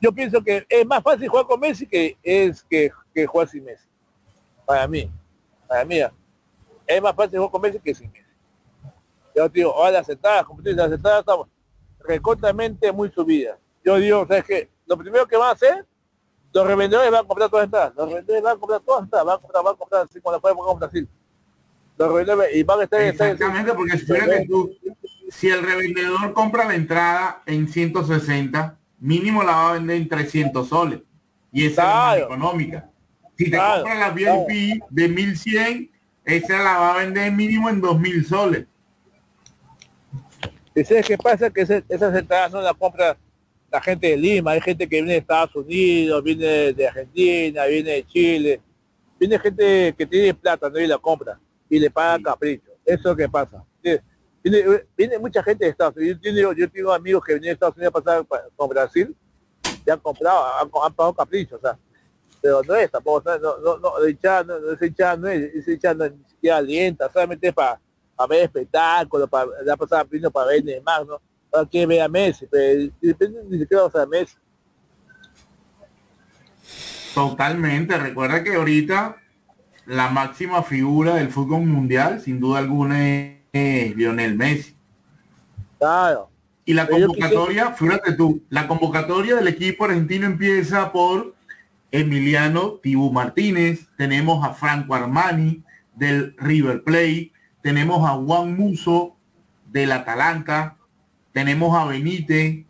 [0.00, 3.64] Yo pienso que es más fácil jugar con Messi que es que, que jugar sin
[3.64, 3.86] Messi.
[4.66, 5.08] Para mí.
[5.68, 6.00] Para mí.
[6.88, 8.24] Es más fácil jugar con Messi que sin Messi.
[9.36, 10.12] Yo digo, ahora tú
[10.62, 11.46] dices, las entradas estamos
[12.00, 13.58] recortamente muy subidas.
[13.84, 14.70] Yo digo, ¿sabes qué?
[14.86, 15.86] Lo primero que van a hacer,
[16.52, 17.92] los revendedores van a comprar todas las entradas.
[17.94, 20.32] Los revendedores van a comprar todas entradas, van a comprar, van a comprar así como
[20.32, 21.08] la podemos comprar Brasil.
[21.98, 24.70] Los revendedores, y van a estar Exactamente, porque fíjate tú,
[25.28, 30.66] si el revendedor compra la entrada en 160, mínimo la va a vender en 300
[30.68, 31.00] soles.
[31.52, 32.24] Y esa es la más Claro.
[32.24, 32.90] económica.
[33.36, 35.90] Si te Claro, compra la VIP de 1100,
[36.28, 38.66] esa la va a vender mínimo en 2000 soles.
[40.74, 41.50] ¿Y sabes qué pasa?
[41.50, 43.16] Que ese- esas entradas no las compra
[43.70, 47.90] la gente de Lima, hay gente que viene de Estados Unidos, viene de Argentina, viene
[47.92, 48.60] de Chile,
[49.18, 50.78] viene gente que tiene plata, ¿no?
[50.78, 51.38] Y la compra,
[51.68, 52.70] y le paga capricho.
[52.84, 53.64] Eso es lo que pasa.
[54.96, 56.18] Viene, mucha gente de Estados Unidos.
[56.22, 59.14] Yo tengo, yo tengo amigos que vienen de Estados Unidos a pasar pa- con Brasil,
[59.84, 61.76] y han comprado, han, han pagado capricho, o sea.
[62.40, 65.94] Pero no es tampoco, no, no, no, hinchada no, no, esa hinchada no es, hinchada
[65.94, 67.80] no, ni siquiera alienta, solamente para
[68.28, 71.20] ver espectáculos, para la pasada vino para ver Neymar, ¿no?
[71.50, 74.36] Para que vea Messi, pero depende ni siquiera o sea Messi.
[77.14, 77.98] Totalmente.
[77.98, 79.16] Recuerda que ahorita
[79.86, 84.74] la máxima figura del fútbol mundial, sin duda alguna, es, es Lionel Messi.
[85.78, 86.28] Claro.
[86.64, 91.34] Y la convocatoria, fíjate tú, la convocatoria del equipo argentino empieza por
[91.90, 95.62] Emiliano Tibu Martínez, tenemos a Franco Armani
[95.94, 99.16] del River Plate, tenemos a Juan Muso
[99.66, 100.76] del Atalanta,
[101.32, 102.64] tenemos a Benítez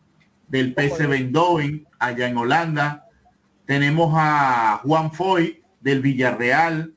[0.48, 3.04] del PSV Eindhoven allá en Holanda,
[3.66, 6.92] tenemos a Juan Foy del Villarreal,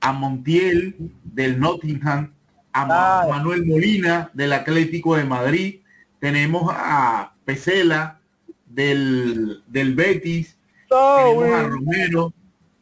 [0.00, 2.32] a Montiel del Nottingham,
[2.72, 3.26] a Ah.
[3.28, 5.80] Manuel Molina del Atlético de Madrid,
[6.20, 8.20] tenemos a Pesela
[8.66, 10.55] del, del Betis,
[10.90, 11.62] No, a.
[11.68, 12.32] Romero,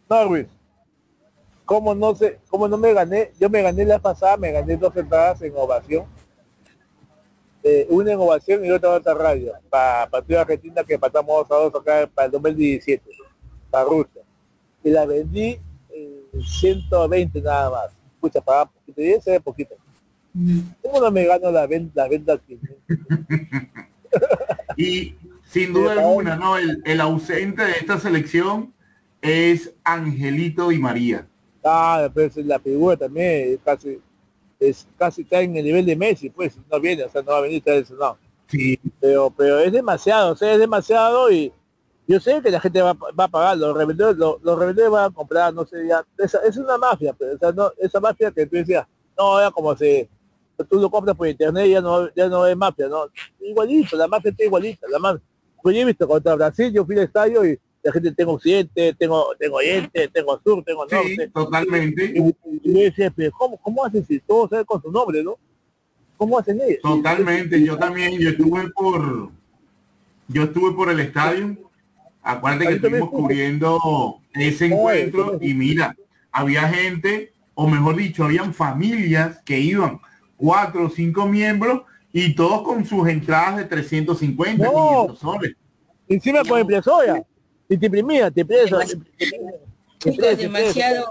[0.08, 0.46] No.
[1.64, 3.32] ¿Cómo no sé, cómo no me gané?
[3.40, 6.04] Yo me gané la pasada, me gané dos entradas en ovación.
[7.62, 9.54] Eh, una en ovación y otra en otra radio.
[9.70, 13.02] Para partido Argentina que empatamos dos a dos acá para el 2017.
[13.70, 14.22] Para Rusia.
[14.82, 15.58] Y la vendí
[15.90, 17.90] en 120 nada más.
[18.12, 19.00] Escucha, para poquito.
[19.00, 19.74] Y ese es poquito.
[20.82, 22.58] ¿Cómo no me gano la venta, la venta aquí?
[24.76, 25.14] y
[25.54, 26.58] sin duda alguna, ¿no?
[26.58, 28.72] El, el ausente de esta selección
[29.22, 31.28] es Angelito Di María.
[31.64, 34.00] Ah, pues la figura también casi,
[34.58, 37.38] es casi está en el nivel de Messi, pues no viene, o sea, no va
[37.38, 38.18] a venir eso, no.
[38.48, 41.52] Sí, Pero, pero es demasiado, o sea, es demasiado y
[42.08, 45.10] yo sé que la gente va, va a pagar, los revendedores, los, los revendedores van
[45.12, 48.32] a comprar, no sé, ya, esa, es una mafia, pero, o sea, no, esa mafia
[48.32, 50.08] que tú decías, no, era como si
[50.68, 53.06] tú lo compras por internet ya no, ya no es mafia, no,
[53.40, 55.22] igualito, la mafia está igualita, la mafia.
[55.64, 58.94] Pues yo he visto contra Brasil, yo fui al estadio y la gente tengo occidente,
[58.98, 61.28] tengo, tengo oriente, tengo sur, tengo sí, norte.
[61.28, 62.04] totalmente.
[62.14, 65.38] Y, yo decía, pero ¿cómo, cómo hacen si todos saben con su nombre, no?
[66.18, 66.82] ¿Cómo hacen ellos?
[66.82, 69.30] Totalmente, yo también, yo estuve por,
[70.28, 71.56] yo estuve por el estadio,
[72.22, 75.96] acuérdate que estuvimos cubriendo ese Oye, encuentro y mira,
[76.30, 79.98] había gente o mejor dicho, habían familias que iban
[80.36, 81.84] cuatro o cinco miembros
[82.16, 84.70] y todos con sus entradas de 350, No.
[84.70, 85.56] 500 soles.
[86.08, 87.24] Encima con impresora.
[87.68, 88.78] Y te imprimía, te impresa.
[89.98, 91.06] Chicos, demasiado,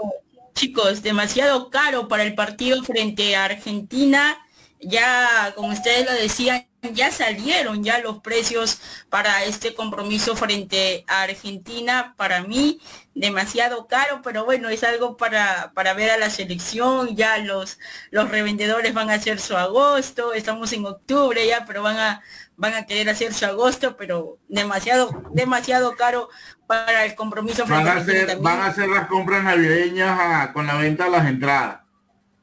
[0.54, 4.38] chicos, demasiado caro para el partido frente a Argentina.
[4.80, 11.22] Ya, como ustedes lo decían, ya salieron ya los precios para este compromiso frente a
[11.22, 12.14] Argentina.
[12.16, 12.80] Para mí,
[13.14, 17.16] demasiado caro, pero bueno, es algo para, para ver a la selección.
[17.16, 17.78] Ya los,
[18.10, 20.32] los revendedores van a hacer su agosto.
[20.32, 22.22] Estamos en octubre ya, pero van a,
[22.56, 26.28] van a querer hacer su agosto, pero demasiado, demasiado caro
[26.66, 30.50] para el compromiso Van frente a a hacer, van a hacer las compras navideñas ah,
[30.52, 31.80] con la venta de las entradas.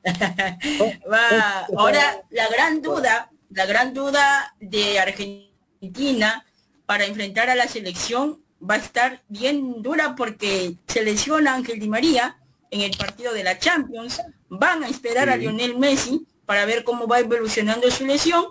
[1.12, 1.68] Va.
[1.78, 6.46] Ahora, la gran duda, la gran duda de Argentina
[6.86, 11.90] para enfrentar a la selección va a estar bien dura porque se lesiona Ángel Di
[11.90, 12.38] María
[12.70, 14.22] en el partido de la Champions.
[14.50, 15.36] Van a esperar a.
[15.36, 18.46] Lionel Messi para ver cómo va evolucionando su lesión.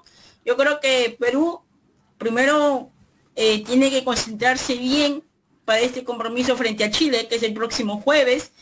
[0.44, 1.62] Yo creo que Perú
[2.18, 2.90] primero
[3.36, 5.22] eh, tiene que concentrarse bien
[5.64, 8.52] para este compromiso frente a Chile, que es el próximo jueves.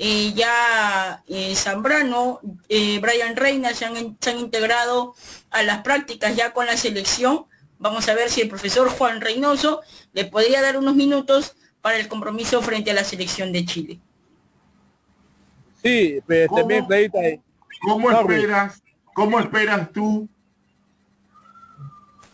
[0.00, 5.14] Eh, ya eh, Zambrano, eh, Brian Reina se han, se han integrado
[5.50, 7.46] a las prácticas ya con la selección.
[7.80, 9.82] Vamos a ver si el profesor Juan Reynoso
[10.12, 13.98] le podría dar unos minutos para el compromiso frente a la selección de Chile.
[15.82, 16.60] Sí, pero ¿Cómo?
[16.60, 17.40] también Clarita, eh,
[17.80, 18.82] ¿Cómo esperas,
[19.14, 20.28] cómo esperas tú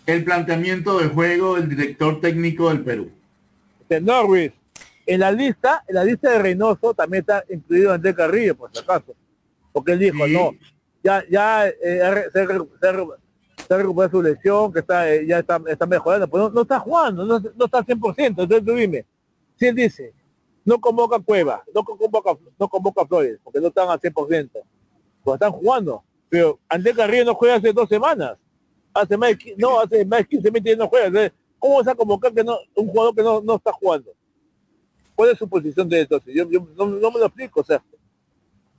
[0.07, 3.11] el planteamiento de juego del director técnico del Perú?
[3.89, 4.53] de Norris.
[5.07, 8.79] En la lista, en la lista de Reynoso también está incluido Andrés Carrillo, por si
[8.79, 9.15] acaso.
[9.73, 10.33] Porque él dijo, Sí.
[10.33, 10.53] no,
[11.03, 12.57] ya, ya eh, se, se
[13.69, 17.25] se su lesión, que está, eh, ya está, está mejorando, pues no, no está jugando,
[17.25, 18.27] no, no está al 100%.
[18.27, 19.05] Entonces tú dime,
[19.57, 20.13] si él dice,
[20.65, 24.51] no convoca a Cueva, no convoca, no convoca a Flores, porque no están al 100%,
[25.23, 26.03] pues están jugando.
[26.29, 28.37] Pero Andrés Carrillo no juega hace dos semanas,
[28.95, 31.07] hace más de, no, hace más de 15 20 días no juega.
[31.07, 31.33] Entonces,
[31.65, 34.13] ¿Cómo vas a convocar que no, un jugador que no, no está jugando?
[35.15, 36.21] ¿Cuál es su posición de esto?
[36.27, 37.83] Yo, yo no, no me lo explico, o sea,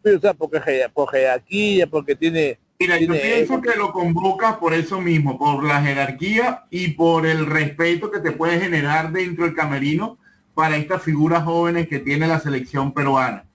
[0.04, 0.62] o sea, porque
[0.94, 5.82] por jerarquía, porque tiene, Mira, yo pienso que lo convocas por eso mismo, por la
[5.82, 10.18] jerarquía y por el respeto que te puede generar dentro del camerino
[10.54, 13.46] para estas figuras jóvenes que tiene la selección peruana.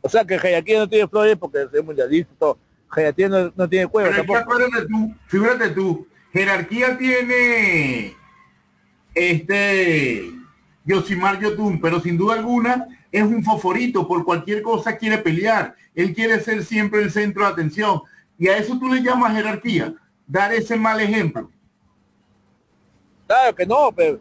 [0.00, 2.58] o sea, que jerarquía no tiene flores porque es mundialista, y todo.
[3.28, 4.54] no, no tiene cueva Pero es que tampoco.
[4.54, 8.14] acuérdate tú, figúrate tú, jerarquía tiene
[9.14, 10.32] este
[10.86, 16.14] Yosimar Yotun, pero sin duda alguna es un foforito, por cualquier cosa quiere pelear, él
[16.14, 18.00] quiere ser siempre el centro de atención.
[18.38, 19.94] Y a eso tú le llamas jerarquía,
[20.26, 21.50] dar ese mal ejemplo.
[23.26, 24.20] Claro que no, pero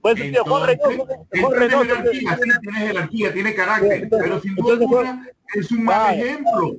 [0.00, 3.92] por tío, Juan Entonces, Reynoso, él Juan tiene Reynoso, jerarquía, sí, tiene jerarquía, tiene carácter,
[4.04, 6.24] Entonces- pero sin duda entonces, alguna es un mal Claro.
[6.30, 6.76] ejemplo.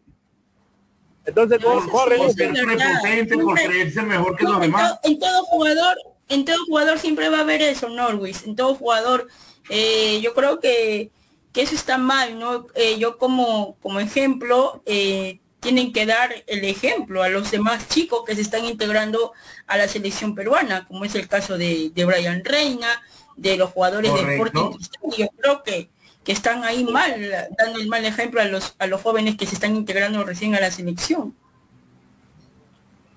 [1.26, 5.02] entonces No, sí, Por eso ser prepotente, por creerse mejor que No, los demás.
[5.02, 5.98] to- en todo jugador,
[6.30, 8.44] en todo jugador siempre va a haber eso, Norwis.
[8.44, 9.28] En todo jugador,
[9.70, 11.12] eh, yo creo que,
[11.54, 12.68] que eso está mal, ¿no?
[12.76, 18.24] Eh, yo como, como ejemplo, eh, tienen que dar el ejemplo a los demás chicos
[18.26, 19.34] que se están integrando
[19.66, 23.02] a la selección peruana, como es el caso de, de Brian Reina,
[23.36, 24.20] de los jugadores de.
[24.20, 24.78] Sporting.
[25.18, 25.90] Yo creo que,
[26.24, 29.56] que están ahí mal, dando el mal ejemplo a los, a los jóvenes que se
[29.56, 31.36] están integrando recién a la selección.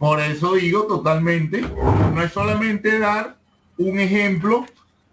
[0.01, 3.37] Por eso digo totalmente, no es solamente dar
[3.77, 4.65] un ejemplo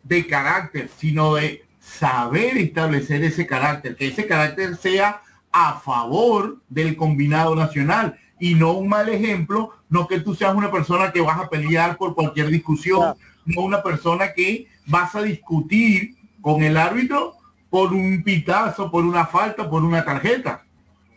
[0.03, 5.21] de carácter, sino de saber establecer ese carácter, que ese carácter sea
[5.51, 10.71] a favor del combinado nacional y no un mal ejemplo, no que tú seas una
[10.71, 13.17] persona que vas a pelear por cualquier discusión, Claro.
[13.45, 17.33] no una persona que vas a discutir con el árbitro
[17.69, 20.63] por un pitazo, por una falta, por una tarjeta.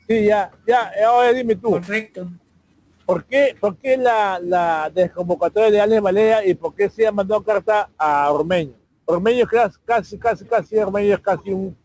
[0.09, 2.29] sí, ya, ya, ahora dime tú, Correcto.
[3.11, 7.11] ¿Por qué, por qué la, la desconvocatoria de Alex Valera y por qué se ha
[7.11, 8.75] mandado carta a Ormeño?
[9.05, 11.77] Ormeño es casi, casi, casi, Ormeño es casi un,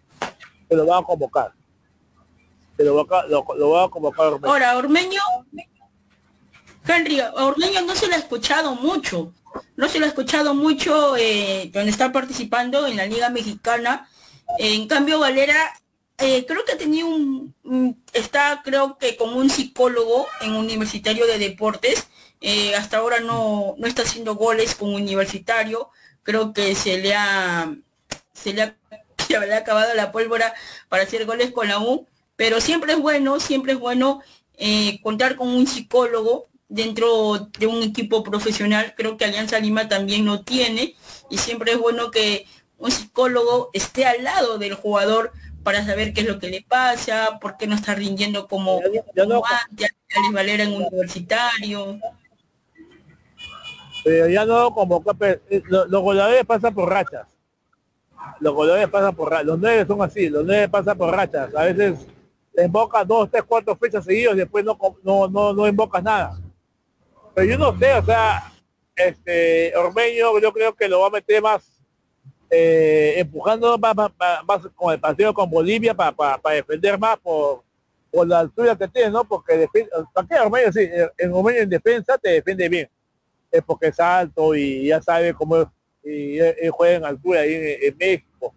[0.69, 1.51] que lo va a convocar.
[2.77, 4.37] Que lo va a, convocar.
[4.43, 5.19] Ahora, Ormeño,
[6.87, 9.33] Henry, Ormeño no se lo ha escuchado mucho,
[9.77, 14.07] no se lo ha escuchado mucho eh, donde está participando en la Liga Mexicana.
[14.59, 15.73] En cambio, Valera,
[16.17, 17.53] eh, creo que tenía un,
[18.13, 22.07] está creo que como un psicólogo en Universitario de Deportes.
[22.41, 25.89] Eh, hasta ahora no, no está haciendo goles con Universitario.
[26.23, 27.75] Creo que se le ha,
[28.33, 28.75] se le
[29.27, 30.53] se le ha acabado la pólvora
[30.89, 32.07] para hacer goles con la U.
[32.35, 34.21] Pero siempre es bueno, siempre es bueno
[34.57, 38.93] eh, contar con un psicólogo dentro de un equipo profesional.
[38.95, 40.95] Creo que Alianza Lima también lo tiene
[41.29, 42.45] y siempre es bueno que
[42.77, 45.31] un psicólogo esté al lado del jugador
[45.65, 49.43] para saber qué es lo que le pasa, por qué no está rindiendo como, como
[49.47, 51.99] antes, Alex Valera en universitario.
[54.03, 57.27] Pero ya no como los, los goleadores pasan por rachas.
[58.39, 59.47] Los goleadores pasan por rachas.
[59.47, 61.55] Los nueve son así, los nueve pasan por rachas.
[61.55, 62.05] A veces
[62.55, 66.39] invocas dos, tres, cuatro fechas seguidos y después no, no, no, no invocas nada.
[67.33, 68.53] Pero yo no sé, o sea,
[68.95, 71.74] este Ormeño yo creo que lo va a meter más
[72.49, 73.95] eh, empujando más,
[74.75, 77.63] con el partido con Bolivia para defender más por,
[78.15, 79.25] por la altura que tiene, ¿no?
[79.25, 79.67] Porque
[80.13, 80.87] ¿para Ormeño sí?
[81.17, 82.89] En en defensa te defiende bien.
[83.51, 85.69] Es porque es alto y ya sabe cómo
[86.03, 86.37] y,
[86.71, 88.53] juega en altura ahí en, México.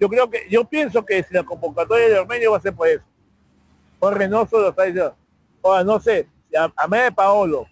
[0.00, 2.88] Yo creo que, yo pienso que si la convocatoria de Ormeño va a ser por
[2.88, 3.04] eso.
[3.98, 5.14] Por Reynoso lo está diciendo.
[5.62, 7.66] Ahora no sé, a, a de Paolo,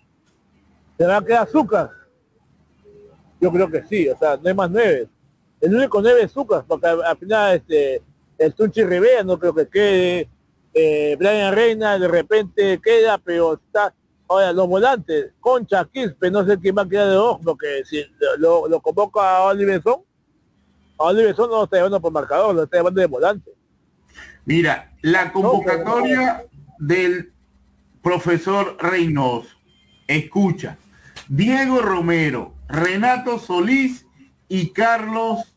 [0.99, 1.91] ¿se va a quedar azúcar?
[3.41, 5.09] Yo creo que sí, o sea, no hay más nueve.
[5.65, 8.03] El único nueve es Zucas, porque al, final este,
[8.37, 10.29] el Tunchi Rivera no creo que quede.
[10.75, 13.95] Eh, Brian Reina de repente queda, pero está.
[14.29, 18.05] Ahora, los volantes, Concha, Quispe, no sé quién va a quedar de ojo, porque si
[18.39, 20.03] lo, lo convoca a Oliverson,
[20.99, 23.51] a Oliverson no lo está llevando por marcador, lo está llevando de volante.
[24.45, 26.45] Mira, la convocatoria
[26.79, 27.33] del
[28.03, 29.49] profesor Reynoso,
[30.07, 30.77] escucha,
[31.29, 34.05] Diego Romero, Renato Solís
[34.49, 35.54] y Carlos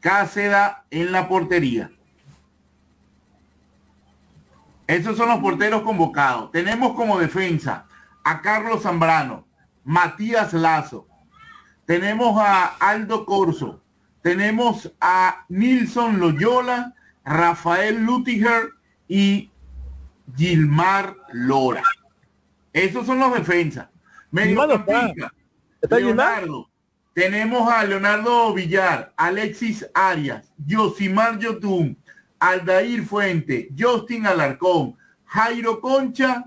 [0.00, 1.90] Cáceda en la portería.
[4.86, 6.50] Esos son los porteros convocados.
[6.50, 7.86] Tenemos como defensa
[8.24, 9.46] a Carlos Zambrano,
[9.84, 11.06] Matías Lazo.
[11.86, 13.80] Tenemos a Aldo Corso.
[14.22, 16.94] Tenemos a Nilson Loyola,
[17.24, 18.70] Rafael Lutiger
[19.08, 19.50] y
[20.36, 21.82] Gilmar Lora.
[22.72, 23.88] Esos son los defensas.
[24.30, 24.66] Medio
[25.88, 26.69] Leonardo.
[27.12, 31.96] Tenemos a Leonardo Villar, Alexis Arias, Yosimar Yotun,
[32.38, 34.96] Aldair Fuente, Justin Alarcón,
[35.26, 36.44] Jairo Concha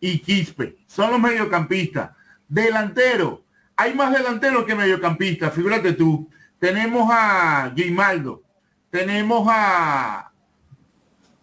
[0.00, 0.76] y Quispe.
[0.86, 2.10] Son los mediocampistas.
[2.48, 3.42] Delantero.
[3.76, 6.30] Hay más delanteros que mediocampistas, figúrate tú.
[6.58, 8.42] Tenemos a Grimaldo,
[8.90, 10.32] tenemos a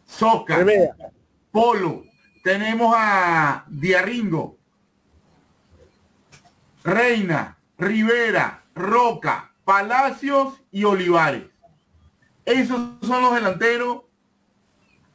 [0.08, 0.66] Soca,
[1.52, 2.04] Polo,
[2.44, 4.58] tenemos a Diarringo,
[6.84, 11.44] Reina, Rivera, Roca, Palacios y Olivares.
[12.46, 14.04] Esos son los delanteros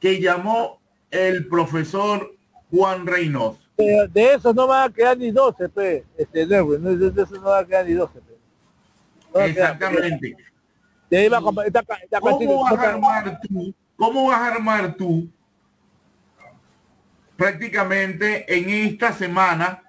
[0.00, 2.34] que llamó el profesor
[2.70, 3.58] Juan Reynoso.
[3.76, 5.64] De, esos no van a quedar ni 12,
[6.16, 6.56] este, de,
[7.16, 8.20] esos no van a quedar ni 12.
[9.34, 10.36] Exactamente.
[12.20, 15.28] ¿Cómo, vas a armar tú, ¿Cómo vas a armar tú
[17.36, 19.82] prácticamente en esta semana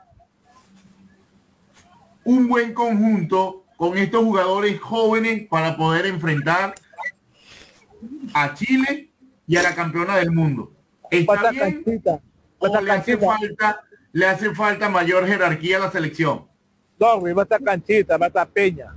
[2.30, 6.76] un buen conjunto con estos jugadores jóvenes para poder enfrentar
[8.36, 9.10] a Chile
[9.48, 10.72] y a la campeona del mundo.
[11.10, 11.84] ¿Está bien?
[12.60, 16.46] ¿O le hace falta, le hace falta mayor jerarquía a la selección?
[17.00, 18.94] No, va a estar canchita, va a estar peña.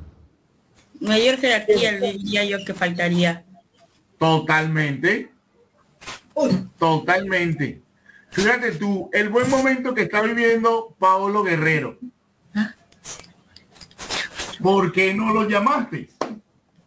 [1.00, 3.46] Mayor jerarquía le diría yo que faltaría.
[4.18, 5.30] Totalmente.
[6.78, 7.80] Totalmente.
[8.28, 11.96] Fíjate tú, el buen momento que está viviendo Paolo Guerrero.
[14.62, 16.08] ¿Por qué no lo llamaste?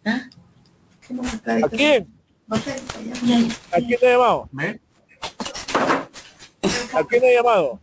[0.05, 2.07] ¿A quién?
[2.49, 2.57] ¿A
[3.77, 4.49] quién te ha llamado?
[4.61, 4.79] ¿Eh?
[6.93, 7.79] ¿A quién te ha llamado?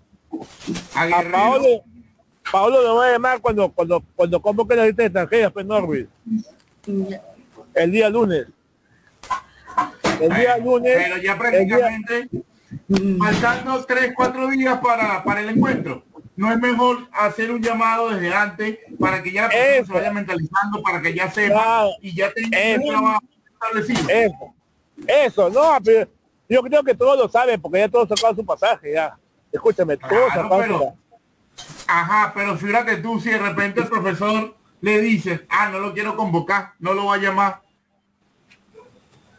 [0.94, 1.82] A, a Paolo,
[2.50, 6.08] Paolo lo va a llamar cuando cuando cuando convoque la lista de extranjeras, pues Norwich.
[7.74, 8.46] El día lunes.
[10.20, 10.94] El día lunes.
[10.96, 12.30] Pero ya prácticamente
[13.18, 16.04] faltando tres, cuatro días para, para el encuentro
[16.36, 21.02] no es mejor hacer un llamado desde antes para que ya se vaya mentalizando, para
[21.02, 23.22] que ya sepa y ya tenga un trabajo
[23.52, 24.08] establecido.
[24.08, 24.54] Eso,
[25.06, 26.08] eso, no, pero
[26.48, 29.16] yo creo que todos lo saben porque ya todos sacaron su pasaje ya.
[29.50, 30.94] Escúchame, todos pero,
[31.86, 36.16] Ajá, pero fíjate tú si de repente el profesor le dice, ah, no lo quiero
[36.16, 37.60] convocar, no lo va a llamar.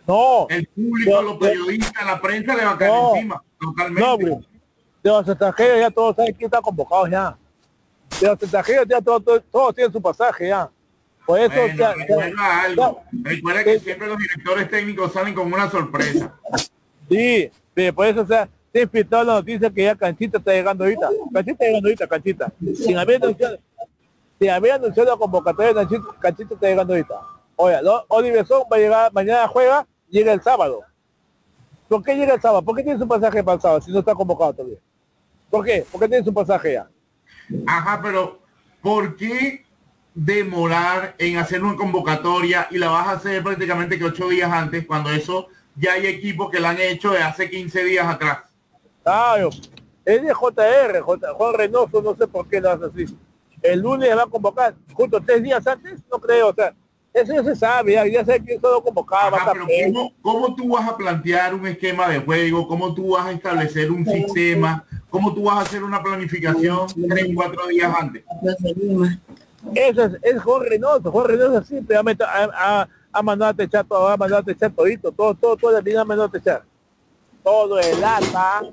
[0.05, 0.45] No.
[0.49, 4.52] El público, los periodistas, la prensa le va a caer encima, totalmente
[5.03, 7.37] de los extranjeros ya todos saben quién está convocado ya.
[8.21, 10.69] De los extranjeros ya todos, todos, tienen su pasaje ya.
[11.25, 13.03] Por eso ya, recuerda algo.
[13.11, 16.33] recuerda que siempre los directores técnicos salen con una sorpresa.
[17.09, 20.83] Sí, pero por eso o sea, se ha la noticia que ya Canchita está llegando
[20.83, 21.09] ahorita.
[21.33, 22.53] Canchita está llegando ahorita, Canchita.
[22.75, 23.57] Sin haber anunciado,
[24.39, 27.15] sin haber anunciado la convocatoria de Canchita, Canchita está llegando ahorita.
[27.55, 30.81] Oiga, Oliver Son va a llegar, mañana juega, llega el sábado.
[31.87, 32.63] ¿Por qué llega el sábado?
[32.63, 34.79] ¿Por qué tiene su pasaje para el sábado si no está convocado todavía?
[35.53, 35.85] ¿Por qué?
[35.91, 36.89] Porque tiene su pasaje ya.
[37.67, 38.39] Ajá, pero
[38.81, 39.63] ¿por qué
[40.15, 44.83] demorar en hacer una convocatoria y la vas a hacer prácticamente que ocho días antes,
[44.87, 48.39] cuando eso ya hay equipos que la han hecho de hace 15 días atrás?
[49.03, 49.51] Claro,
[50.03, 53.17] es de JR, J, Juan Reynoso, no sé por qué lo hace así.
[53.61, 56.73] El lunes va a convocar, justo tres días antes, no creo, o sea,
[57.13, 59.37] eso ya se sabe, ya, ya sé que eso lo convocaba.
[59.37, 62.67] Ajá, ¿cómo, ¿cómo, tú vas a plantear un esquema de juego?
[62.67, 64.83] ¿Cómo tú vas a establecer un sistema?
[65.09, 68.23] ¿Cómo tú vas a hacer una planificación tres, cuatro días antes?
[69.75, 74.07] Eso es, es Juan Reynoso, Juan Reynoso siempre ha, ha, ha, mandado a techar todo,
[74.07, 76.63] ha mandado a techar todito, todo, todo, todo el día ha mandado a techar.
[77.43, 78.63] Todo el lata,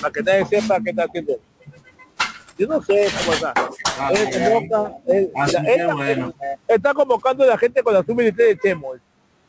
[0.00, 1.38] para que nadie sepa qué está haciendo.
[2.60, 3.54] Yo no sé cómo está.
[3.98, 4.28] Ah, Él
[4.68, 6.34] convoca, él- Así la- que él- bueno.
[6.42, 8.92] él está convocando a la gente con la sub de Chemo.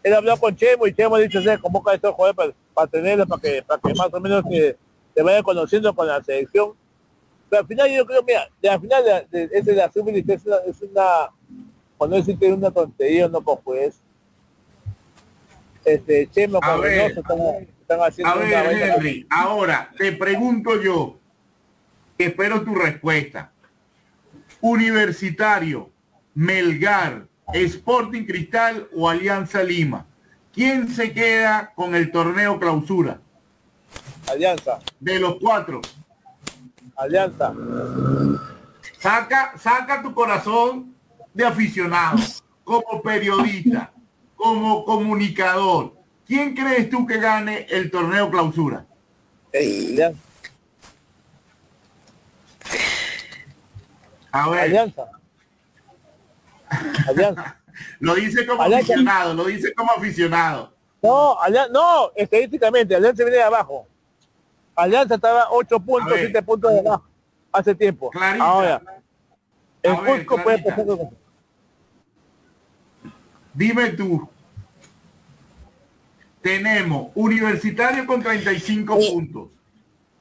[0.01, 3.27] Él habló con Chemo y Chemo dice, se convoca a estos jugadores para, para tenerlos,
[3.27, 4.77] para que, para que más o menos se,
[5.13, 6.71] se vayan conociendo con la selección.
[7.49, 10.55] Pero al final yo creo, mira, de- al final de, de, la sub es una,
[10.65, 11.31] es una,
[11.97, 13.99] cuando decir que es una tontería, no pues pues.
[15.83, 17.39] Este, Chemo con están,
[17.81, 21.17] están haciendo A ver, Henry, ahora te pregunto yo,
[22.17, 23.51] espero tu respuesta.
[24.61, 25.89] Universitario,
[26.33, 30.05] Melgar, Sporting Cristal o Alianza Lima.
[30.53, 33.19] ¿Quién se queda con el torneo clausura?
[34.29, 35.81] Alianza, De los cuatro.
[36.95, 37.53] Alianza.
[38.99, 40.93] Saca, saca tu corazón
[41.33, 42.19] de aficionado,
[42.63, 43.91] como periodista,
[44.35, 45.95] como comunicador.
[46.27, 48.85] ¿Quién crees tú que gane el torneo clausura?
[49.53, 50.30] Alianza.
[54.31, 55.09] A ver, Alianza.
[57.07, 57.57] Alianza.
[57.99, 58.93] lo dice como Alianza.
[58.93, 60.73] aficionado, lo dice como aficionado.
[61.01, 63.87] No, Alianza, no, estadísticamente, Alianza viene de abajo.
[64.75, 66.25] Alianza estaba 8 puntos, A ver.
[66.25, 67.05] 7 puntos de abajo
[67.51, 68.09] hace tiempo.
[68.09, 68.43] Clarita.
[68.43, 68.81] Ahora,
[69.83, 70.85] el ver, Cusco puede pasar.
[73.53, 74.29] Dime tú.
[76.41, 79.49] Tenemos Universitario con 35 puntos.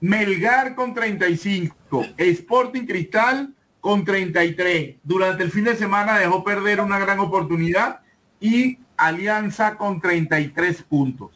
[0.01, 2.05] Melgar con 35.
[2.17, 4.97] Sporting Cristal con 33.
[5.03, 8.01] Durante el fin de semana dejó perder una gran oportunidad.
[8.41, 11.31] Y Alianza con 33 puntos.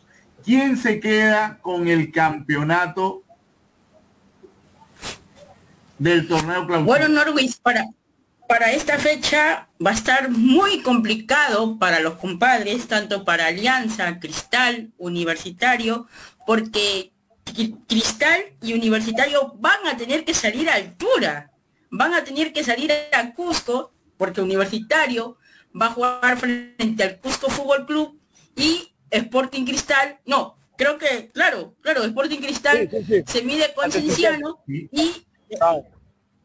[0.45, 3.23] ¿Quién se queda con el campeonato
[5.99, 6.85] del torneo clausura?
[6.85, 7.85] Bueno, Norwich, para,
[8.49, 14.91] para esta fecha va a estar muy complicado para los compadres, tanto para Alianza, Cristal,
[14.99, 16.07] Universitario,
[16.47, 17.13] porque
[17.45, 21.51] Cri- Cristal y Universitario van a tener que salir a altura,
[21.97, 25.37] van a tener que salir a Cusco, porque Universitario
[25.81, 28.19] va a jugar frente al Cusco Fútbol Club
[28.57, 33.25] y Sporting Cristal, no, creo que, claro, claro, Sporting Cristal Sí, sí, sí.
[33.27, 35.25] se mide con Cienciano y
[35.61, 35.79] Ah,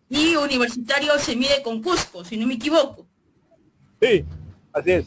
[0.07, 3.07] y Universitario se mide con Cusco, si no me equivoco.
[4.01, 4.23] sí,
[4.73, 5.05] así es.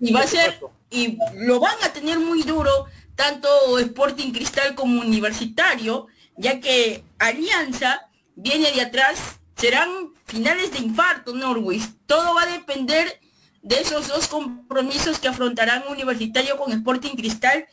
[0.00, 0.58] Y va a ser,
[0.90, 6.06] y lo van a tener muy duro, tanto Sporting Cristal como Universitario,
[6.38, 8.05] ya que Alianza
[8.36, 9.88] viene de atrás, serán
[10.24, 11.82] finales de infarto, Norwich.
[12.06, 13.20] Todo va a depender
[13.62, 17.66] de esos dos compromisos que afrontarán Universitario con Sporting Cristal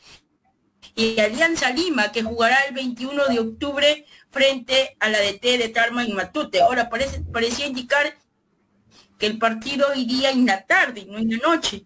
[0.96, 6.04] y Alianza Lima, que jugará el 21 de octubre frente a la DT de Tarma
[6.04, 6.60] y Matute.
[6.60, 8.14] Ahora parece, parecía indicar
[9.18, 11.84] que el partido iría en la tarde, no en la noche.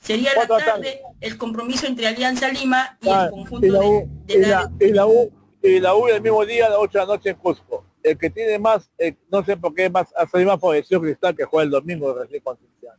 [0.00, 3.86] Sería la tarde el compromiso entre Alianza Lima y Ah, el conjunto y la de,
[3.86, 6.70] U, de y la- la, y la U, y la U el mismo día a
[6.70, 7.84] las 8 de la noche en Cusco.
[8.10, 11.44] El que tiene más, eh, no sé por qué más, hace más favorecido Cristal que
[11.44, 12.94] juega el domingo de recién Concepción.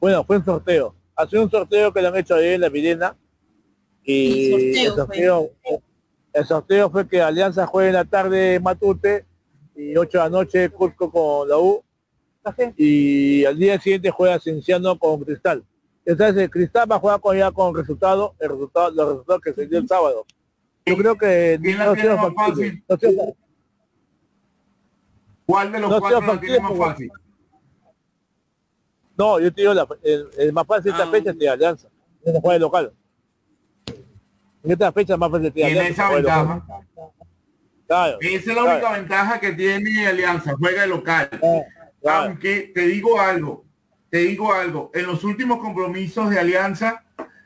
[0.00, 0.94] Bueno, fue un sorteo.
[1.14, 3.16] Hace un sorteo que le han hecho ayer en la Videna.
[4.04, 5.50] Y El el sorteo
[6.36, 9.24] el sorteo fue que Alianza juegue en la tarde Matute
[9.74, 11.82] y 8 de la noche Cusco con la U.
[12.76, 15.64] Y al día siguiente juega Cienciano con Cristal.
[16.04, 19.52] Entonces el Cristal va a jugar con ya con resultado, el resultado, los resultados que
[19.54, 20.26] se dio el sábado.
[20.84, 22.84] Yo creo que ¿Quién la no sea fácil?
[22.88, 23.10] No sea-
[25.46, 27.10] ¿Cuál de los no cuatro la tiene más fácil?
[29.16, 31.10] No, yo te digo, la- el, el más fácil de esta Ah.
[31.10, 31.88] fecha es de Alianza.
[32.24, 32.92] No juega de local.
[34.64, 35.90] En esta fecha es más fácil de Tiene Alianza.
[36.06, 36.48] esa de local.
[36.48, 36.80] ventaja.
[37.86, 38.70] Claro, Esa es la claro.
[38.72, 41.30] única ventaja que tiene Alianza, juega de local.
[41.32, 41.60] Ah,
[42.02, 42.28] claro.
[42.30, 43.64] Aunque te digo algo,
[44.10, 47.04] te digo algo, en los últimos compromisos de Alianza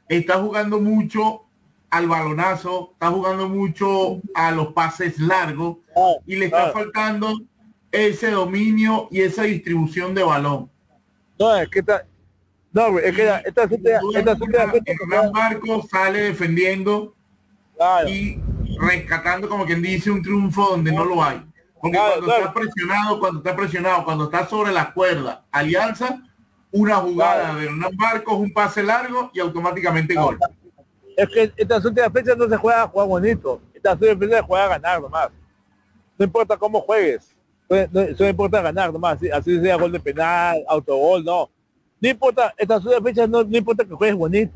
[0.08, 1.42] está jugando mucho
[1.90, 6.72] al balonazo, está jugando mucho a los pases largos Ah, y le está claro.
[6.72, 7.34] faltando
[7.92, 10.70] ese dominio y esa distribución de balón.
[11.38, 12.04] No, es que esta,
[12.72, 17.14] no, es que esta Hernán Marcos sale defendiendo
[17.76, 18.08] claro.
[18.08, 18.40] y
[18.78, 21.42] rescatando como quien dice un triunfo donde no lo hay.
[21.80, 26.22] Porque cuando está presionado, cuando está presionado, cuando está sobre la cuerda, Alianza,
[26.70, 30.38] una jugada de Hernán Marcos, un pase largo y automáticamente gol.
[31.16, 33.60] Es que estas últimas fechas no se juega a jugar bonito.
[33.74, 35.30] Estas últimas fechas se juega a ganar nomás.
[36.18, 37.34] No importa cómo juegues.
[37.70, 39.16] No, no importa ganar nomás.
[39.16, 41.48] Así, así sea gol de penal, autogol, no.
[42.00, 44.52] No importa, estas últimas fechas no, no importa que juegues bonito.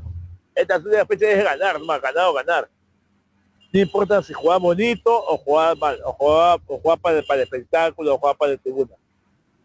[0.54, 2.68] Estas últimas fechas es ganar nomás, ganar o ganar.
[3.72, 7.44] No importa si juega bonito o juega mal, o juega, o juega para, para el
[7.44, 8.94] espectáculo o juega para el tribuna.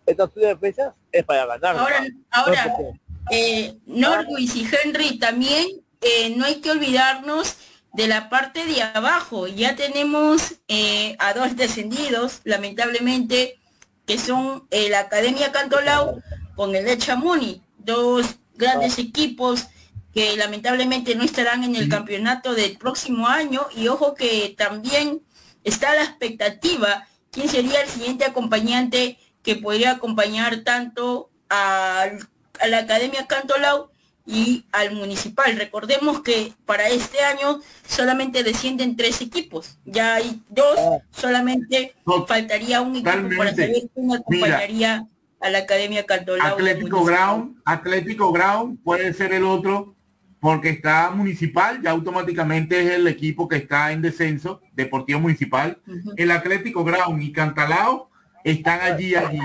[0.06, 1.78] Estas últimas fechas es para ganar.
[1.78, 2.14] Ahora, nomás.
[2.32, 2.94] ahora No
[3.32, 7.58] eh, Norwich y Henry también eh, no hay que olvidarnos
[7.94, 9.48] de la parte de abajo.
[9.48, 13.60] Ya tenemos eh, a dos descendidos, lamentablemente,
[14.06, 16.22] que son eh, la Academia Cantolao
[16.56, 18.26] con el de Chamuni, dos
[18.56, 19.68] grandes equipos
[20.14, 23.68] que lamentablemente no estarán en el campeonato del próximo año.
[23.76, 25.22] Y ojo que también
[25.64, 32.28] está la expectativa quién sería el siguiente acompañante que podría acompañar tanto al-
[32.60, 33.92] a la Academia Cantolao
[34.30, 35.58] y al Municipal.
[35.58, 39.80] Recordemos que para este año solamente descienden tres equipos.
[39.86, 40.78] Ya hay dos,
[41.10, 41.96] solamente
[42.28, 45.08] faltaría un equipo para saber quién acompañaría
[45.42, 47.04] a la Academia al Atlético.
[47.04, 49.96] Ground, Atlético Ground puede ser el otro
[50.40, 55.82] porque está municipal, ya automáticamente es el equipo que está en descenso, Deportivo Municipal.
[56.16, 58.12] El Atlético Ground y Cantalao
[58.44, 59.40] están allí, allí.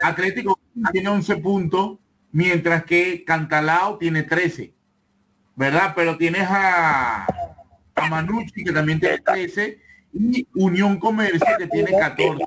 [0.00, 0.58] Atlético
[0.92, 1.98] tiene 11 puntos,
[2.32, 4.72] mientras que Cantalao tiene 13,
[5.56, 5.92] ¿verdad?
[5.96, 7.24] Pero tienes a,
[7.94, 9.78] a Manucci que también tiene 13
[10.12, 12.44] y Unión Comercio que tiene 14.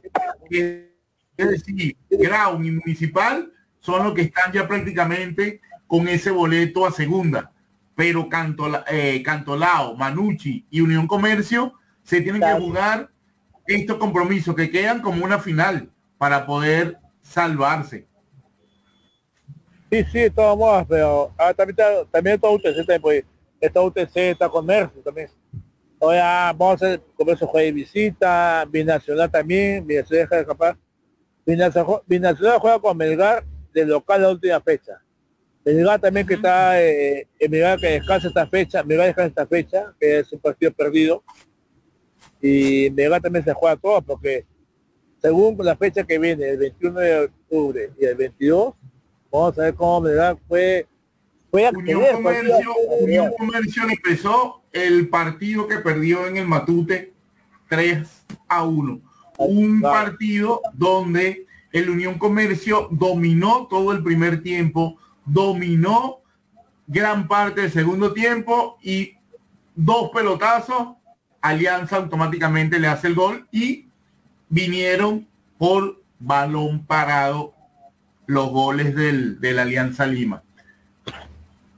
[1.35, 6.91] Es decir, Ground y Municipal son los que están ya prácticamente con ese boleto a
[6.91, 7.51] segunda.
[7.95, 11.73] Pero Cantola- eh, Cantolao, Manucci y Unión Comercio
[12.03, 13.09] se tienen que jugar
[13.67, 18.07] estos compromisos que quedan como una final para poder salvarse.
[19.93, 23.23] Sí, sí, modas, pero ah, también está, también está UTC también, pues,
[23.61, 25.29] está UTC, está Comercio también.
[25.99, 30.77] Oye, ah, vamos a hacer Comercio juega de visita, Binacional también, Binacional deja de escapar.
[31.45, 34.99] Binacional, Binacional juega con Melgar de local la última fecha.
[35.63, 40.17] Melgar también que está, eh, Melgar que descansa esta fecha, Melgar descansa esta fecha, que
[40.21, 41.23] es un partido perdido.
[42.41, 44.47] Y Melgar también se juega todo, porque
[45.21, 48.73] según la fecha que viene, el 21 de octubre y el 22,
[49.33, 50.87] Vamos a ver cómo Melgar fue,
[51.49, 57.13] fue a Unión Comercio, fue Unión Comercio empezó el partido que perdió en el Matute
[57.67, 58.07] 3
[58.47, 59.01] a 1.
[59.39, 66.19] Un partido donde el Unión Comercio dominó todo el primer tiempo, dominó
[66.85, 69.13] gran parte del segundo tiempo y
[69.73, 70.89] dos pelotazos,
[71.41, 73.87] Alianza automáticamente le hace el gol y
[74.47, 75.25] vinieron
[75.57, 77.55] por balón parado
[78.25, 80.43] los goles del, de Alianza Lima.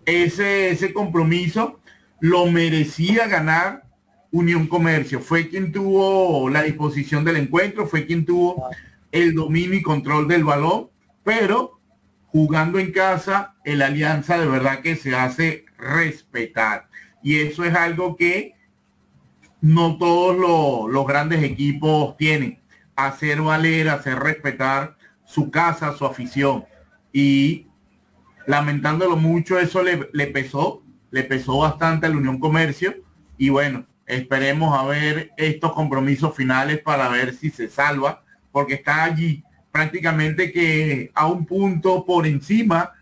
[0.05, 1.79] Ese, ese compromiso
[2.19, 3.83] lo merecía ganar
[4.31, 5.19] Unión Comercio.
[5.19, 8.69] Fue quien tuvo la disposición del encuentro, fue quien tuvo
[9.11, 10.89] el dominio y control del balón,
[11.23, 11.79] pero
[12.27, 16.87] jugando en casa, el Alianza de verdad que se hace respetar.
[17.23, 18.53] Y eso es algo que
[19.61, 20.35] no todos
[20.91, 22.59] los grandes equipos tienen.
[22.95, 24.94] Hacer valer, hacer respetar
[25.25, 26.65] su casa, su afición.
[27.11, 27.67] Y
[28.45, 32.95] lamentándolo mucho, eso le, le pesó, le pesó bastante a la Unión Comercio.
[33.37, 39.03] Y bueno, esperemos a ver estos compromisos finales para ver si se salva, porque está
[39.03, 42.93] allí prácticamente que a un punto por encima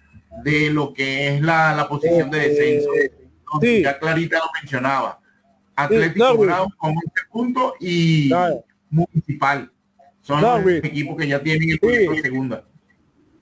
[0.44, 2.90] de lo que es la, la posición de descenso.
[2.96, 5.20] Entonces, Ya Clarita lo mencionaba.
[5.76, 8.32] Atlético Grau con este punto y
[8.90, 9.72] Municipal.
[10.24, 12.64] Son No, los equipos que ya tienen el boleto de segunda.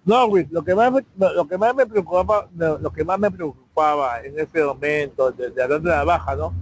[0.03, 3.29] No, Luis, lo que más me, lo que más me preocupaba, lo que más me
[3.29, 6.53] preocupaba en ese momento, de, de hablar de la baja, ¿no?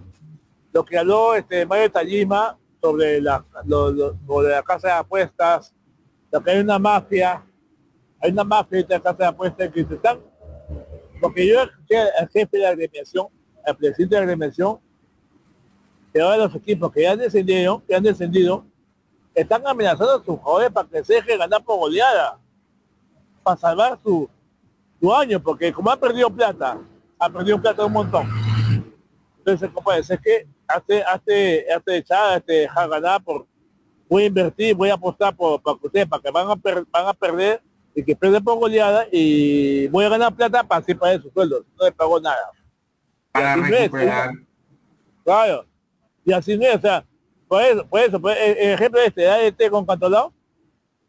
[0.74, 5.74] Lo que habló este Mario Tajima sobre la, lo, lo- sobre la casa de apuestas,
[6.32, 7.42] lo que hay una mafia,
[8.22, 10.20] hay una mafia en la casa de apuestas que se están,
[11.22, 13.28] porque yo escuché al jefe de la agremiación,
[13.66, 14.80] al presidente de la agremiación,
[16.12, 18.66] que ahora los equipos que ya han descendido, que han descendido,
[19.42, 22.38] están amenazando a sus jugadores para que se deje ganar por goleada
[23.44, 24.30] para salvar su,
[25.00, 26.78] su año, porque como ha perdido plata,
[27.20, 28.28] ha perdido plata un montón.
[29.38, 33.48] Entonces, compadre, es que hace, hace, hace echar, este, dejar ganar por,
[34.10, 36.86] voy a invertir, voy a apostar por, para que ustedes, para que van a, per-
[36.92, 37.62] van a perder
[37.96, 41.66] y que pierden por goleada y voy a ganar plata para así pagar sus sueldos.
[41.78, 42.52] No le pagó nada.
[43.32, 44.30] Para Y así no es, recuperar.
[45.24, 45.66] Claro.
[46.26, 47.06] Y así no es, o sea,
[47.50, 50.32] por eso, por eso, por el, ejemplo este, ADT con Cantolao,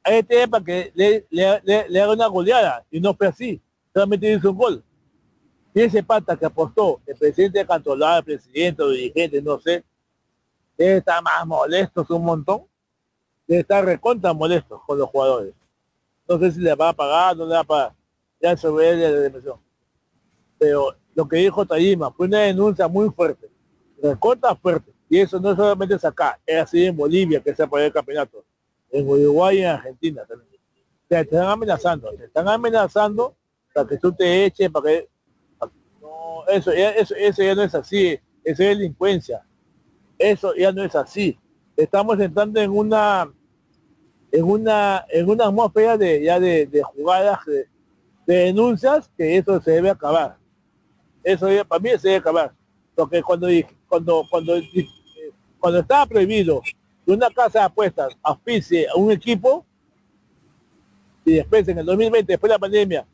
[0.02, 3.60] ADT es para que le, le, le, le haga una goleada, y no fue así,
[3.92, 4.84] solamente hizo un gol.
[5.72, 9.84] Y ese pata que apostó, el presidente de Cantolao, el presidente, los dirigentes, no sé,
[10.76, 12.62] estar más molestos un montón,
[13.46, 15.54] estar recontra molestos con los jugadores.
[16.28, 17.94] No sé si le va a pagar, no le va a pagar.
[18.40, 19.60] Ya ve de la depresión.
[20.58, 23.50] Pero lo que dijo Tajima fue una denuncia muy fuerte,
[24.02, 24.92] recontra fuerte.
[25.10, 28.44] Y eso no solamente es acá, es así en Bolivia que se apoya el campeonato,
[28.92, 30.48] en Uruguay y en Argentina también.
[30.52, 33.34] O sea, te están amenazando, te están amenazando
[33.74, 35.08] para que tú te eches, para que...
[36.00, 39.44] No, eso, eso, eso ya no es así, eso es delincuencia.
[40.16, 41.36] Eso ya no es así.
[41.76, 43.32] Estamos entrando en una
[44.32, 47.66] en una en una atmósfera de ya de, de jugadas de,
[48.26, 50.36] de denuncias que eso se debe acabar.
[51.24, 52.52] Eso ya, para mí se debe acabar.
[52.94, 53.48] Porque cuando
[53.88, 54.54] cuando cuando
[55.60, 56.62] cuando estaba prohibido
[57.04, 59.64] que una casa de apuestas auspicie a un equipo
[61.24, 63.06] y después en el 2020, después de la pandemia,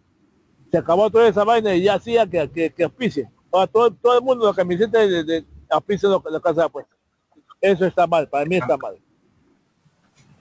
[0.70, 3.28] se acabó toda esa vaina y ya hacía que, que, que auspicie.
[3.52, 6.96] Ahora todo, todo el mundo, la camiseta de, de auspicia la, la casa de apuestas.
[7.60, 8.96] Eso está mal, para mí está mal.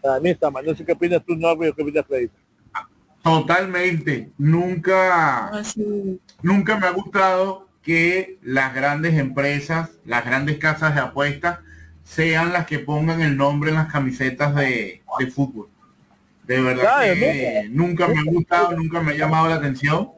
[0.02, 0.66] Para mí está mal.
[0.66, 2.30] No sé qué opinas tú, Norby, o qué opinas, Freddy.
[3.24, 4.32] Totalmente.
[4.38, 5.64] Nunca,
[6.44, 11.60] nunca me ha gustado que las grandes empresas, las grandes casas de apuestas,
[12.06, 15.68] sean las que pongan el nombre en las camisetas de, de fútbol.
[16.48, 20.10] De verdad que nunca me ha gustado, nunca me ha llamado la atención.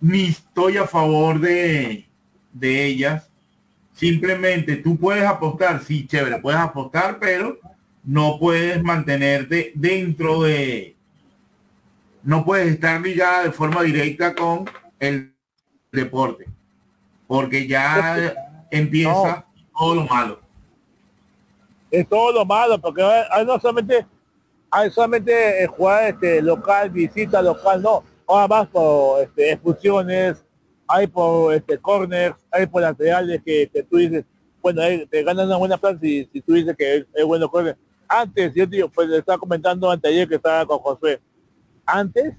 [0.00, 2.06] Ni estoy a favor de,
[2.52, 3.28] de ellas.
[3.94, 7.58] Simplemente tú puedes apostar, sí, chévere, puedes apostar, pero
[8.02, 10.96] no puedes mantenerte dentro de,
[12.22, 14.64] no puedes estar ligada de forma directa con
[14.98, 15.34] el
[15.92, 16.46] deporte,
[17.26, 18.34] porque ya
[18.70, 19.44] empieza
[19.76, 20.39] todo lo malo.
[21.90, 23.02] Es todo lo malo, porque
[23.44, 24.06] no solamente
[24.70, 28.04] hay solamente eh, jugar este local, visita local, no.
[28.26, 30.44] Ahora más por este, expulsiones,
[30.86, 34.24] hay por este corners, hay por laterales que, que tú dices,
[34.62, 37.50] bueno, ahí te ganan una buena plata si, si tú dices que es, es bueno
[37.50, 37.76] corner.
[38.06, 41.20] Antes, yo digo, pues le estaba comentando anteayer que estaba con José.
[41.86, 42.34] Antes,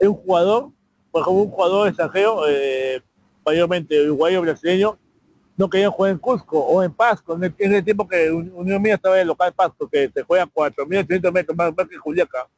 [0.00, 0.70] un jugador,
[1.10, 3.02] por ejemplo, un jugador extranjero, eh,
[3.44, 4.98] mayormente uruguayo brasileño,
[5.58, 8.94] no querían jugar en Cusco o en Pasco, en el tiempo que Un- Unión Mía
[8.94, 12.48] estaba en el local Pasco, que se juega 4.800 metros más, más que Juliaca.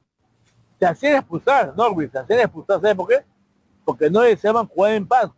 [0.79, 3.21] Se hacían expulsar, Norwich, se hacían expulsar, ¿sabes por qué?
[3.85, 5.35] Porque no deseaban jugar en Pasco,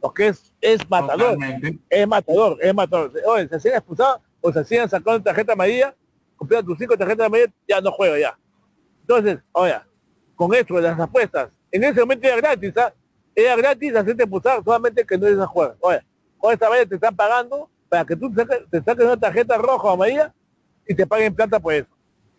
[0.00, 1.78] porque es, es matador, Totalmente.
[1.88, 3.12] es matador, es matador.
[3.26, 5.94] Oye, se hacían expulsar o se hacían sacando tarjeta amarilla,
[6.36, 8.38] cumplían tus cinco tarjetas amarillas, ya no juega ya.
[9.02, 9.74] Entonces, oye,
[10.34, 12.92] con esto de las apuestas, en ese momento era gratis, ¿ah?
[13.34, 15.76] Era gratis hacerte expulsar, solamente que no ibas a jugar.
[15.80, 16.00] Oye,
[16.40, 19.90] con esta vez te están pagando para que tú te saques, una tarjeta roja o
[19.92, 20.32] amarilla
[20.86, 21.88] y te paguen plata por eso.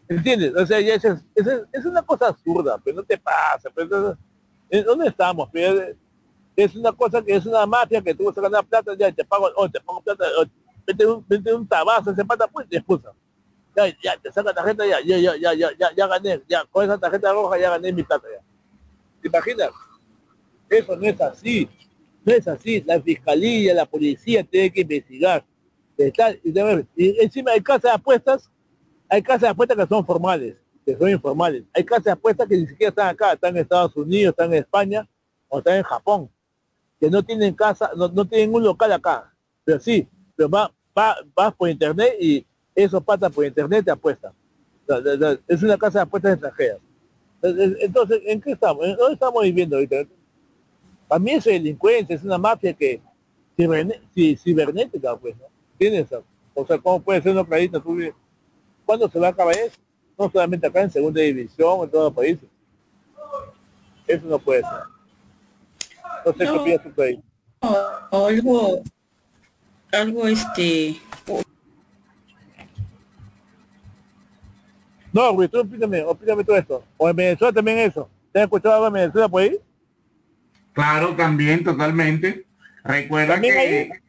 [0.09, 0.53] ¿Entiendes?
[0.55, 3.69] O sea, ya es, es, es- es una cosa absurda, pero no te pasa.
[3.73, 4.17] Pero entonces,
[4.69, 5.49] ¿en ¿Dónde estamos?
[5.51, 5.95] Pero
[6.55, 9.23] es una cosa que es una mafia que tú vas a ganar plata, ya te
[9.25, 10.45] pago, o te pago plata, o
[10.85, 13.11] vete un, vete un tabazo, ese pata, pues te expulsa.
[13.75, 16.85] Ya, ya, te saca tarjeta, ya, ya, ya, ya, ya, ya, ya gané, ya, con
[16.85, 18.41] esa tarjeta roja ya gané mi plata ya.
[19.21, 19.71] ¿Te imaginas?
[20.69, 21.69] Eso no es así.
[22.25, 22.81] No es así.
[22.85, 25.43] La fiscalía, la policía tiene que investigar.
[25.97, 26.31] Está-
[26.95, 28.49] y encima hay casas de apuestas,
[29.09, 30.55] hay casas de apuestas que son formales,
[30.85, 31.63] que son informales.
[31.73, 34.59] Hay casas de apuestas que ni siquiera están acá, están en Estados Unidos, están en
[34.59, 35.07] España
[35.47, 36.29] o están en Japón,
[36.99, 39.33] que no tienen casa, no, tienen un local acá.
[39.63, 44.33] Pero sí, pero va, va, vas por internet y esos patas por internet te apuestan.
[45.47, 46.79] Es una casa de apuestas extranjeras.
[47.43, 48.85] Entonces, ¿en qué estamos?
[48.85, 50.05] ¿En ¿Dónde estamos viviendo ahorita?
[51.11, 53.01] Para mí eso es delincuencia, es una mafia que
[53.57, 55.43] cibernética, pues, ¿no?
[55.77, 56.07] ¿Tienes?
[56.53, 57.81] O sea, ¿cómo puede ser una dices,
[58.85, 59.75] ¿Cuándo se va a acabar eso?
[60.17, 62.47] No solamente acá en segunda división, en todos los países.
[64.07, 64.71] Eso no puede ser.
[66.25, 66.61] No sé qué No.
[66.61, 67.21] opinas tú, Freddy.
[67.59, 67.77] O,
[68.11, 68.81] o algo,
[69.91, 70.97] algo este,
[75.11, 76.83] No, güey, tú opíname, opíname todo esto.
[76.95, 78.07] O en Venezuela también eso.
[78.31, 79.59] ¿Te has escuchado algo en Venezuela por ahí?
[80.73, 82.45] Claro, también, totalmente.
[82.83, 84.01] Recuerda ¿También que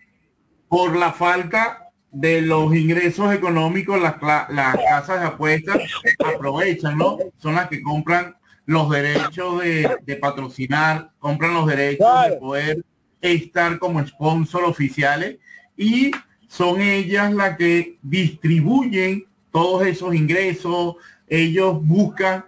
[0.69, 4.17] por la falta de los ingresos económicos, las,
[4.51, 5.79] las casas de apuestas
[6.19, 7.19] aprovechan, ¿no?
[7.39, 8.37] Son las que compran
[8.67, 12.35] los derechos de, de patrocinar, compran los derechos Claro.
[12.35, 12.85] de poder
[13.21, 15.39] estar como sponsor oficiales
[15.77, 16.11] y
[16.49, 20.97] son ellas las que distribuyen todos esos ingresos,
[21.29, 22.45] ellos buscan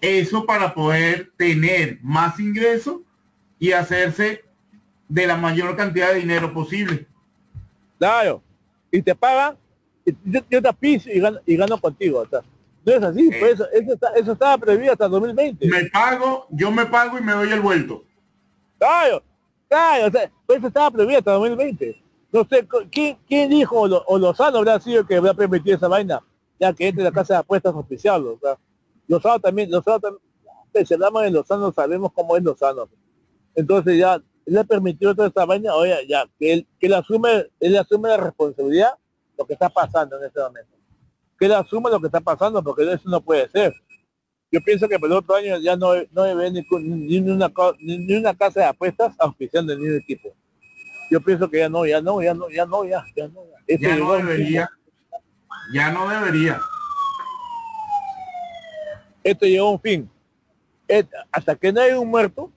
[0.00, 2.96] eso para poder tener más ingresos
[3.60, 4.42] y hacerse
[5.08, 7.06] de la mayor cantidad de dinero posible.
[7.98, 8.42] Claro.
[8.90, 9.56] Y te pagan
[10.24, 12.20] yo, yo te apiso y gano, y gano contigo.
[12.20, 12.40] O sea,
[12.84, 15.68] no es así, pues eso, eso, está, eso estaba previsto hasta 2020.
[15.68, 18.02] Me pago, yo me pago y me doy el vuelto.
[18.78, 19.22] Claro,
[19.68, 22.02] claro, o sea, pues eso estaba previsto hasta 2020.
[22.32, 25.88] No sé, ¿quién, quién dijo o, Lo- o Lozano habrá sido que habrá permitido esa
[25.88, 26.20] vaina?
[26.58, 28.56] Ya que entre la casa de apuestas oficial, o sea,
[29.08, 32.88] Lozano también, Lozano también, si hablamos de Lozano sabemos cómo es Lozano.
[33.54, 37.46] Entonces ya, él ha permitido toda esta vaina, oye, ya, que él, que él asume,
[37.60, 38.94] él asume la responsabilidad
[39.38, 40.76] lo que está pasando en este momento.
[41.38, 43.72] Que él asume lo que está pasando, porque eso no puede ser.
[44.52, 48.16] Yo pienso que por el otro año ya no, no debe ni, ni una, ni,
[48.16, 50.34] una casa de apuestas auspiciando el mismo equipo.
[51.10, 53.44] Yo pienso que ya no, ya no, ya no, ya no, ya, ya no.
[53.68, 53.96] ya.
[53.96, 54.68] No debería.
[55.72, 56.60] Ya no debería.
[59.22, 60.10] esto llegó a un fin.
[61.30, 62.52] Hasta que no haya un muerto,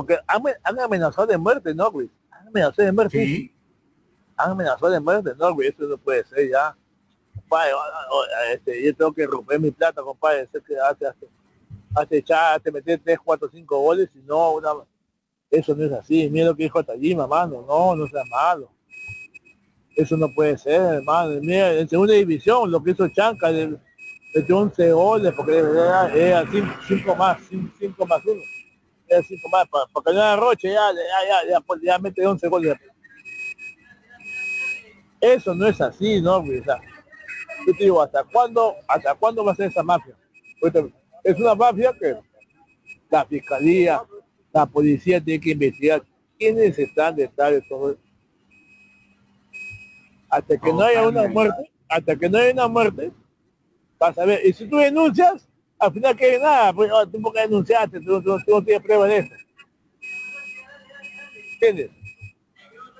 [0.00, 2.10] porque han, han amenazado de muerte, ¿no, güey?
[2.30, 3.24] Han amenazado de muerte.
[3.24, 3.52] Sí.
[4.36, 6.76] Han amenazado de muerte, no, güey, eso no puede ser ya.
[7.34, 11.26] Compadre, o- o- este, yo tengo que romper mi plata, compadre, sé que hace, hace,
[11.94, 14.70] hace echar, hace meter 3, 4, 5 goles y no, una,
[15.50, 16.28] eso no es así.
[16.30, 18.70] Mira lo que dijo Tajima, mano, no, no sea malo.
[19.96, 21.38] Eso no puede ser, hermano.
[21.42, 23.76] Mira, en segunda división, lo que hizo Chanca, le
[24.34, 26.44] metió 11 goles, porque era, era
[26.86, 27.38] 5 más,
[27.78, 28.40] 5 más 1.
[29.10, 32.24] Era 5 más, para, que no era Roche, ya, ya, ya, ya, pues, ya mete
[32.24, 32.76] 11 goles.
[35.20, 36.40] Eso no es así, ¿no?
[36.40, 36.60] güey?
[36.60, 36.80] O sea,
[37.66, 40.14] yo te digo, ¿hasta cuándo, hasta cuándo va a ser esa mafia?
[40.62, 42.16] Ahorita, Es una mafia que
[43.10, 44.00] la fiscalía,
[44.52, 46.04] la policía tiene que investigar
[46.38, 48.02] quiénes están detrás de todo esto.
[50.30, 53.10] Hasta que no haya una muerte, hasta que no haya una muerte,
[53.98, 54.46] vas a ver.
[54.46, 55.49] Y si tú denuncias,
[55.80, 59.18] al final que nada, pues oh, tú porque denunciaste, tú, tú- no tienes prueba de
[59.18, 59.34] eso.
[61.54, 61.90] ¿Entiendes?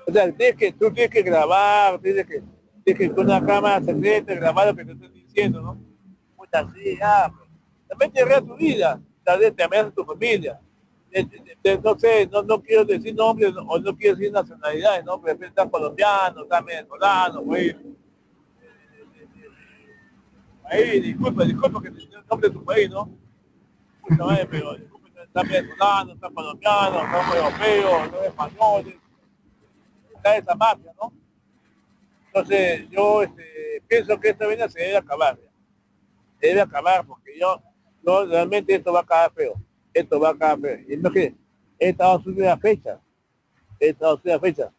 [0.07, 2.41] O sea, tienes que, tú tienes que grabar, tienes que,
[2.83, 5.77] tienes que con una cámara secreta grabar lo que te estoy diciendo, ¿no?
[6.35, 7.31] Puta, así, ya.
[7.35, 7.49] pues.
[7.87, 10.59] También te arregla tu vida, tal vez te amenaza tu familia.
[11.83, 15.21] No sé, no, no quiero decir nombres o no quiero decir nacionalidades, ¿no?
[15.21, 17.75] Pero está colombiano, está venezolano, güey.
[20.71, 23.09] Ahí, disculpa, disculpa que te el nombre de tu país, ¿no?
[24.07, 28.99] Puta madre, pero disculpa, está venezolano, está colombiano, no europeo, no español,
[30.15, 31.11] está esa mafia, ¿no?
[32.27, 35.37] Entonces, yo este, pienso que esta vaina se debe acabar.
[36.39, 37.61] Se debe acabar porque yo,
[38.01, 39.55] no, realmente esto va a acabar feo.
[39.93, 40.79] Esto va a acabar feo.
[40.87, 41.35] Y no que
[41.79, 42.97] he estado subiendo la fecha.
[43.77, 44.73] He estado subiendo la fecha.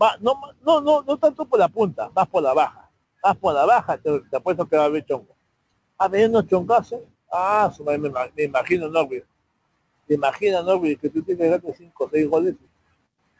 [0.00, 2.85] Va, no, no, no, no tanto por la punta, más por la baja.
[3.22, 5.34] Más por la baja, te, te apuesto que va a haber chongo.
[5.98, 7.00] A ver unos chongazos.
[7.30, 9.24] Ah, me, me imagino, no, güey.
[10.08, 12.54] Me imagino, no, güey, que tú tienes que darte 5 o 6 goles.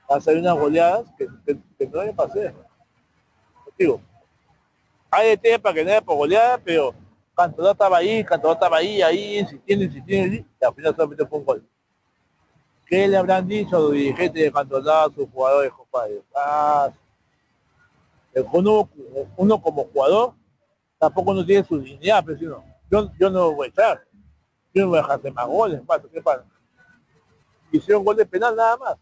[0.08, 2.54] Vas a hacer unas goleadas que, que, que no deben pasar.
[3.78, 4.00] Digo,
[5.10, 6.94] hay de para que no haya por goleada, pero
[7.34, 11.44] Cantona estaba ahí, Cantona estaba ahí, ahí, insistiendo, insistiendo, y al final solamente fue un
[11.44, 11.68] gol.
[12.86, 16.22] ¿Qué le habrán dicho a los dirigentes de Cantona a sus jugadores, compadre?
[16.34, 16.90] Ah,
[18.52, 18.88] uno,
[19.36, 20.34] uno como jugador
[20.98, 24.04] tampoco no tiene su dignidad, pero si no, yo, yo no voy a echar.
[24.74, 26.44] Yo no voy a dejar más goles, pato, ¿qué pasa?
[27.72, 28.96] Hicieron gol de penal nada más.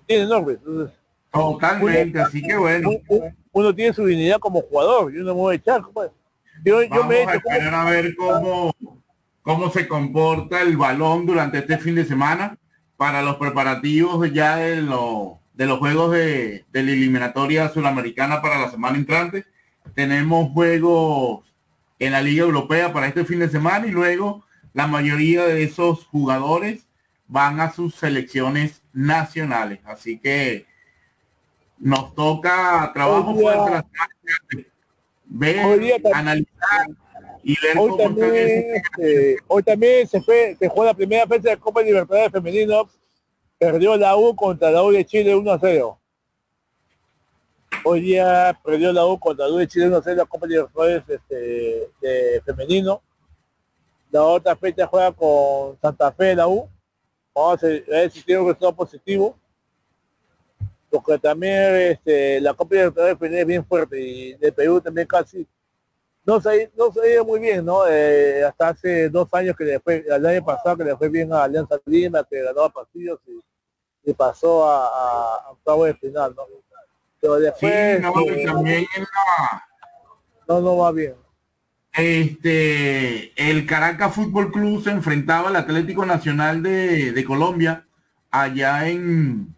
[0.00, 0.56] ¿Entiendes, no, güey?
[0.56, 0.96] Entonces,
[1.32, 2.88] Totalmente, así que bueno.
[2.90, 6.12] un- un- uno tiene su dignidad como jugador, yo no me voy a echar, compadre.
[6.64, 8.72] Yo, yo Vamos me he a como- esperar a ver cómo,
[9.42, 12.56] cómo se comporta el balón durante este fin de semana
[12.96, 18.60] para los preparativos ya de, lo- de los juegos de, de la eliminatoria sudamericana para
[18.60, 19.44] la semana entrante.
[19.92, 21.52] Tenemos juegos
[21.98, 26.06] en la Liga Europea para este fin de semana y luego la mayoría de esos
[26.06, 26.82] jugadores
[27.26, 29.80] van a sus selecciones nacionales.
[29.84, 30.64] Así que
[31.76, 33.86] nos toca trabajo fuerte la
[35.24, 35.58] ver,
[36.14, 36.88] analizar
[37.42, 41.50] y ver Hoy cómo también, este, hoy también se fue, se jugó la primera fecha
[41.50, 42.88] de Copa Libertadores Femenino.
[43.58, 45.98] Perdió la U contra la U de Chile 1 a 0.
[47.84, 50.46] Hoy día perdió la U contra la U de Chile 1 a 0 la Copa
[50.46, 53.02] Libertadores este, de femenino.
[54.12, 56.68] La otra fecha juega con Santa Fe de la U.
[57.34, 59.36] Vamos a ver si tiene un resultado positivo.
[60.88, 65.44] Porque también este, la Copa Libertadores femenina es bien fuerte y de Perú también casi
[66.28, 67.86] no se, no se ha ido muy bien, ¿no?
[67.88, 71.32] Eh, hasta hace dos años que le fue, el año pasado que le fue bien
[71.32, 75.94] a Alianza Lima, que ganó a Pasillos y, y pasó a, a, a octavo de
[75.94, 76.42] final, ¿no?
[77.20, 78.86] Pero Sí, después no, eh, también
[80.48, 81.16] no va bien.
[81.92, 87.84] este el Caracas Fútbol Club se enfrentaba al Atlético Nacional de, de Colombia
[88.30, 89.54] allá en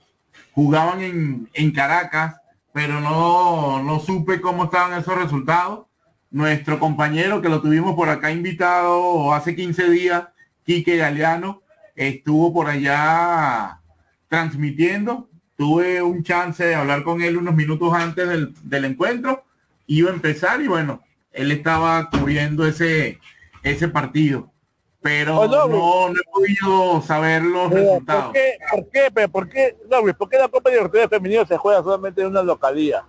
[0.52, 2.36] jugaban en, en Caracas
[2.72, 5.86] pero no, no supe cómo estaban esos resultados.
[6.30, 10.24] Nuestro compañero que lo tuvimos por acá invitado hace 15 días,
[10.64, 11.62] Quique Galeano,
[11.96, 13.80] estuvo por allá
[14.28, 15.28] transmitiendo.
[15.56, 19.42] Tuve un chance de hablar con él unos minutos antes del, del encuentro.
[19.86, 21.02] Iba a empezar y bueno,
[21.32, 23.18] él estaba cubriendo ese,
[23.62, 24.50] ese partido.
[25.02, 28.24] Pero Oh, no, no, no he podido saber los resultados.
[28.26, 28.58] ¿Por qué?
[28.70, 29.28] ¿Por qué?
[29.28, 29.76] ¿Por qué?
[29.90, 33.04] No, ¿por qué la Copa Libertadores femenino se juega solamente en una localía?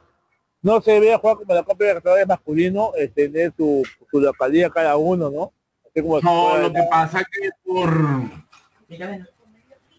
[0.61, 4.95] No se debe jugar como la Copa Libertadores masculino, es tener su, su localía cada
[4.97, 5.51] uno, ¿no?
[5.89, 7.91] Así como se No, lo que pasa es que por,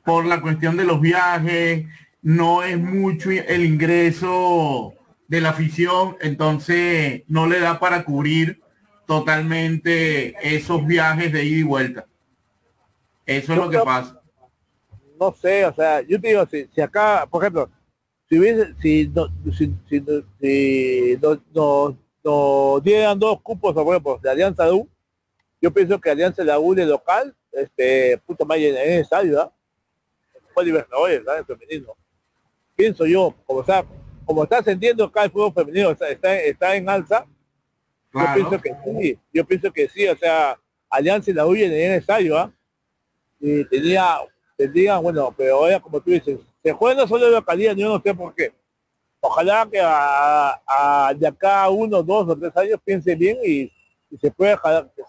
[0.04, 1.86] por la cuestión de los viajes,
[2.22, 4.94] no es mucho el ingreso
[5.26, 8.60] de la afición, entonces no le da para cubrir
[9.06, 12.06] totalmente esos viajes de ida y vuelta.
[13.26, 14.20] Eso es Yo lo que creo- pasa.
[15.18, 17.68] no sé, o sea, yo te digo, si, si acá, por ejemplo,
[18.32, 23.86] si hubiese, si, no, si, si, no- si no- no- nos dieran dos cupos, por
[23.88, 24.88] ejemplo, de Alianza U,
[25.60, 29.52] yo pienso que Alianza la U de local, este, puto más en el estadio, ¿ah?
[30.54, 31.44] Fue Libertadores, ¿sabes?
[31.46, 31.94] Femenino.
[32.74, 33.84] Pienso yo, como está,
[34.24, 37.26] como está ascendiendo acá el fútbol femenino, está, está, está en alza,
[38.10, 38.28] Claro.
[38.40, 40.58] yo pienso que sí, yo pienso que sí, o sea,
[40.88, 42.50] Alianza y la U en el estadio, ¿ah?
[43.38, 44.16] y tenía,
[44.56, 48.14] tenía, bueno, pero ahora como tú dices, se juega solo de localidad, yo no sé
[48.14, 48.52] por qué.
[49.20, 53.72] Ojalá que a, a de acá a uno, dos o tres años piense bien y,
[54.10, 54.56] y se puede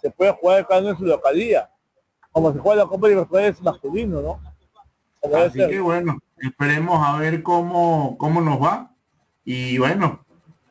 [0.01, 1.69] se puede jugar cada uno en su localidad.
[2.31, 4.41] Como se juega la Copa Libertadores masculino, ¿no?
[5.19, 8.91] Como Así que bueno, esperemos a ver cómo, cómo nos va.
[9.45, 10.23] Y bueno,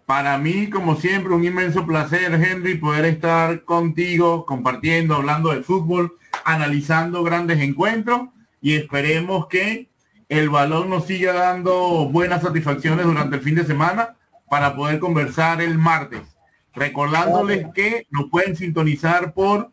[0.07, 6.17] para mí, como siempre, un inmenso placer, Henry, poder estar contigo, compartiendo, hablando de fútbol,
[6.45, 8.29] analizando grandes encuentros
[8.61, 9.89] y esperemos que
[10.33, 14.17] el balón nos siga dando buenas satisfacciones durante el fin de semana
[14.49, 16.23] para poder conversar el martes.
[16.73, 19.71] Recordándoles que nos pueden sintonizar por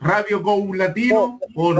[0.00, 1.74] Radio Go Latino, por.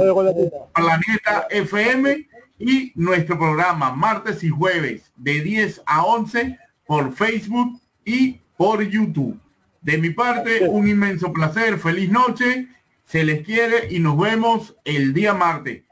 [0.74, 2.28] Planeta FM
[2.59, 9.40] y nuestro programa martes y jueves de 10 a 11 por Facebook y por YouTube.
[9.80, 12.68] De mi parte, un inmenso placer, feliz noche,
[13.07, 15.82] se les quiere y nos vemos el día martes.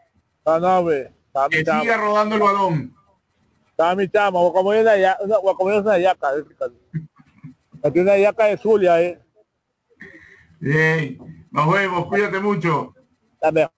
[1.35, 1.81] Está Que chama.
[1.83, 2.95] siga rodando el balón.
[3.71, 4.39] Está mi chama.
[4.39, 5.19] O como es una, ya-
[5.57, 6.29] como es una yaca.
[7.83, 9.21] Aquí una yaca de Zulia, eh.
[10.61, 11.19] Bien,
[11.51, 12.95] nos vemos, cuídate mucho.
[13.53, 13.71] Mejor.